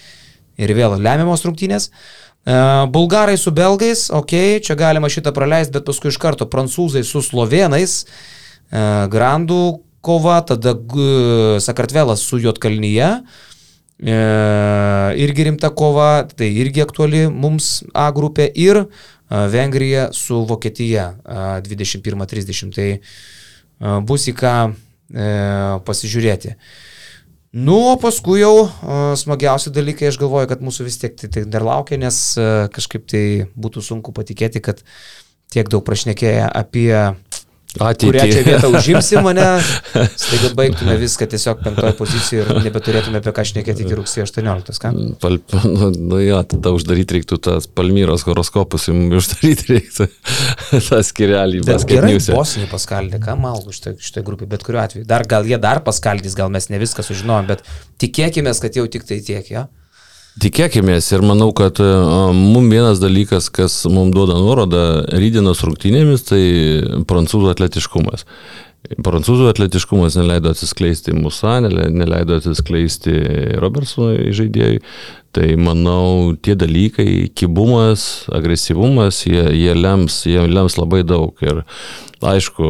[0.57, 1.91] ir vėl lemiamos rungtynės.
[2.45, 4.33] E, Bulgarai su belgais, ok,
[4.65, 8.83] čia galima šitą praleisti, bet paskui iš karto prancūzai su slovenais, e,
[9.13, 9.61] Grandų
[10.01, 10.73] kova, tada
[11.61, 13.11] Sakartvelas su Jotkalnyje.
[14.01, 14.17] E,
[15.21, 18.87] irgi rimta kova, tai irgi aktuali mums A grupė ir
[19.29, 22.73] Vengrija su Vokietija e, 21.30.
[22.73, 24.55] Tai bus į ką
[25.85, 26.53] pasižiūrėti.
[27.51, 28.69] Nu, o paskui jau
[29.19, 32.19] smagiausi dalykai, aš galvoju, kad mūsų vis tiek tai, tai dar laukia, nes
[32.71, 33.23] kažkaip tai
[33.59, 34.79] būtų sunku patikėti, kad
[35.51, 36.93] tiek daug prašnekėję apie
[37.79, 39.45] kurią čia vietą užimsi mane,
[40.19, 44.79] staiga baigtume viską tiesiog penktoje pozicijoje ir nebeturėtume apie ką šnekėti iki rugsėjo 18.
[44.83, 44.91] Ką?
[45.23, 45.39] Pal,
[45.75, 50.09] nu, nu jo, tada uždaryti reiktų tas Palmyros horoskopus, jums uždaryti reiktų
[50.89, 51.63] tą skirelį.
[51.67, 55.07] Bet gerai, bosinį paskaldė, ką malgu šitą, šitą grupę, bet kuriuo atveju.
[55.07, 57.63] Dar gal jie dar paskaldys, gal mes ne viską sužinojom, bet
[58.03, 59.69] tikėkime, kad jau tik tai tiek, jo.
[60.41, 61.77] Tikėkime ir manau, kad
[62.33, 66.41] mums vienas dalykas, kas mums duoda nuorodą rydienos rungtynėmis, tai
[67.05, 68.25] prancūzų atletiškumas.
[68.81, 73.13] Prancūzų atletiškumas neleido atsiskleisti Musa, nele- neleido atsiskleisti
[73.61, 74.79] Robertsonui žaidėjai.
[75.31, 81.37] Tai manau, tie dalykai, kibumas, agresyvumas, jie, jie, lems, jie lems labai daug.
[81.45, 81.61] Ir
[82.19, 82.65] aišku,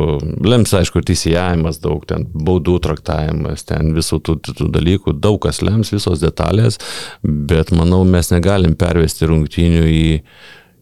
[0.46, 5.64] lems, aišku, ir teisėjavimas daug, ten baudų traktavimas, ten visų tų, tų dalykų, daug kas
[5.66, 6.78] lems, visos detalės,
[7.24, 10.06] bet manau, mes negalim pervesti rungtynių į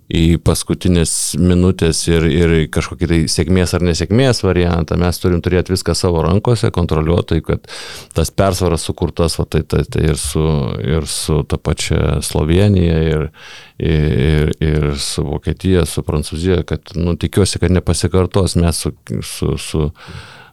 [0.10, 4.98] į paskutinės minutės ir, ir kažkokį tai sėkmės ar nesėkmės variantą.
[4.98, 7.70] Mes turim turėti viską savo rankose, kontroliuotai, kad
[8.18, 10.44] tas persvaras sukurtas, va, tai, tai, tai ir, su,
[10.82, 13.30] ir su ta pačia Slovenija, ir,
[13.78, 19.88] ir, ir su Vokietija, su Prancūzija, kad nu, tikiuosi, kad nepasikartos mes su, su, su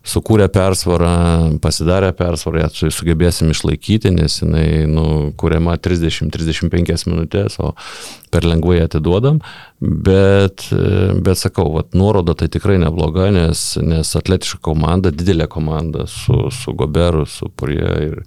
[0.07, 5.07] sukūrė persvarą, pasidarė persvarą, ją sugebėsim išlaikyti, nes jinai nu,
[5.39, 7.73] kuriama 30-35 minutės, o
[8.31, 9.41] per lengvai atiduodam.
[9.81, 10.69] Bet,
[11.27, 16.73] bet sakau, vat, nuoroda tai tikrai nebloga, nes, nes atletiška komanda, didelė komanda su, su
[16.79, 18.23] Goberu, su Purie ir,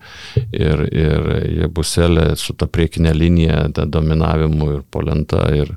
[0.52, 5.48] ir, ir Jebuselė, su ta priekinė linija, dominavimu ir polenta.
[5.56, 5.74] Ir,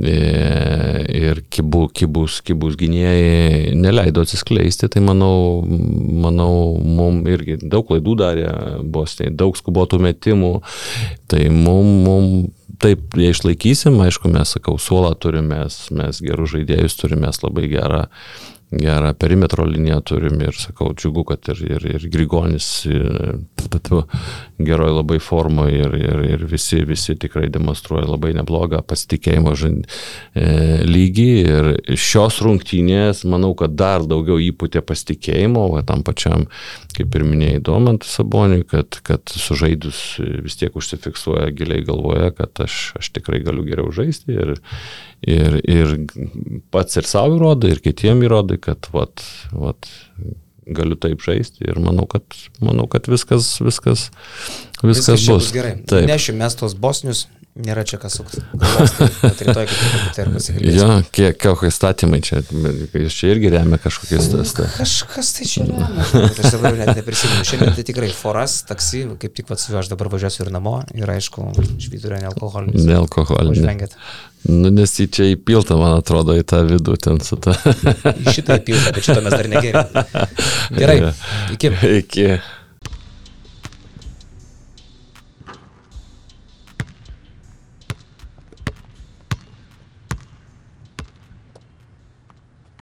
[0.00, 8.48] ir kibų, kibus, kibus gynėjai neleido atsiskleisti, tai manau, manau mums irgi daug klaidų darė
[8.82, 10.54] Bosniai, daug skubotų metimų,
[11.30, 12.30] tai mums, mum,
[12.80, 17.68] taip, jei išlaikysim, aišku, mes, sakau, suolą turime, mes, mes gerus žaidėjus turime, mes labai
[17.72, 18.06] gerą
[18.70, 22.68] gerą perimetro liniją turim ir sakau, džiugu, kad ir, ir, ir Grigonis
[24.58, 29.80] geroj labai formoje ir, ir, ir visi, visi tikrai demonstruoja labai neblogą pasitikėjimo žin,
[30.34, 30.46] e,
[30.86, 31.28] lygį.
[31.40, 36.46] Ir šios rungtynės, manau, kad dar daugiau įputė pasitikėjimo, tam pačiam,
[36.96, 40.02] kaip ir minėjai, domant Saboniui, kad, kad sužaidus
[40.44, 44.54] vis tiek užsifiksuoja giliai galvoje, kad aš, aš tikrai galiu geriau žaisti ir,
[45.24, 45.96] ir, ir
[46.74, 49.90] pats ir savo įrodai, ir kitiem įrodai, kad vat, vat,
[50.70, 52.24] galiu taip žaisti ir manau, kad,
[52.62, 54.08] manau, kad viskas, viskas,
[54.82, 55.30] viskas, viskas bus.
[55.30, 55.74] bus gerai.
[55.88, 56.06] Taip.
[56.10, 57.26] Nešim mes tos bosnius,
[57.64, 58.38] nėra čia kas suks.
[59.40, 59.66] Tai.
[60.64, 64.54] Jo, kiek, kiek įstatymai čia, jūs čia irgi remia kažkokiais tas.
[64.56, 64.68] Ta.
[64.78, 66.06] Kažkas tai čia remia.
[66.30, 67.46] Aš dabar net neprisimenu.
[67.48, 71.50] Šiandien tai tikrai foras, taksi, kaip tik pats aš dabar važiuosiu ir namo ir aišku,
[71.82, 72.86] švyturė nealkoholinis.
[72.88, 73.96] Nealkoholinis.
[74.48, 77.52] Nu, nes jį čia įpilta, man atrodo, į tą vidų ten su ta.
[78.32, 80.04] Šitą įpilta, bet šitą mes dar negeriame.
[80.78, 80.96] Gerai,
[81.56, 81.74] iki.
[82.00, 82.30] Iki.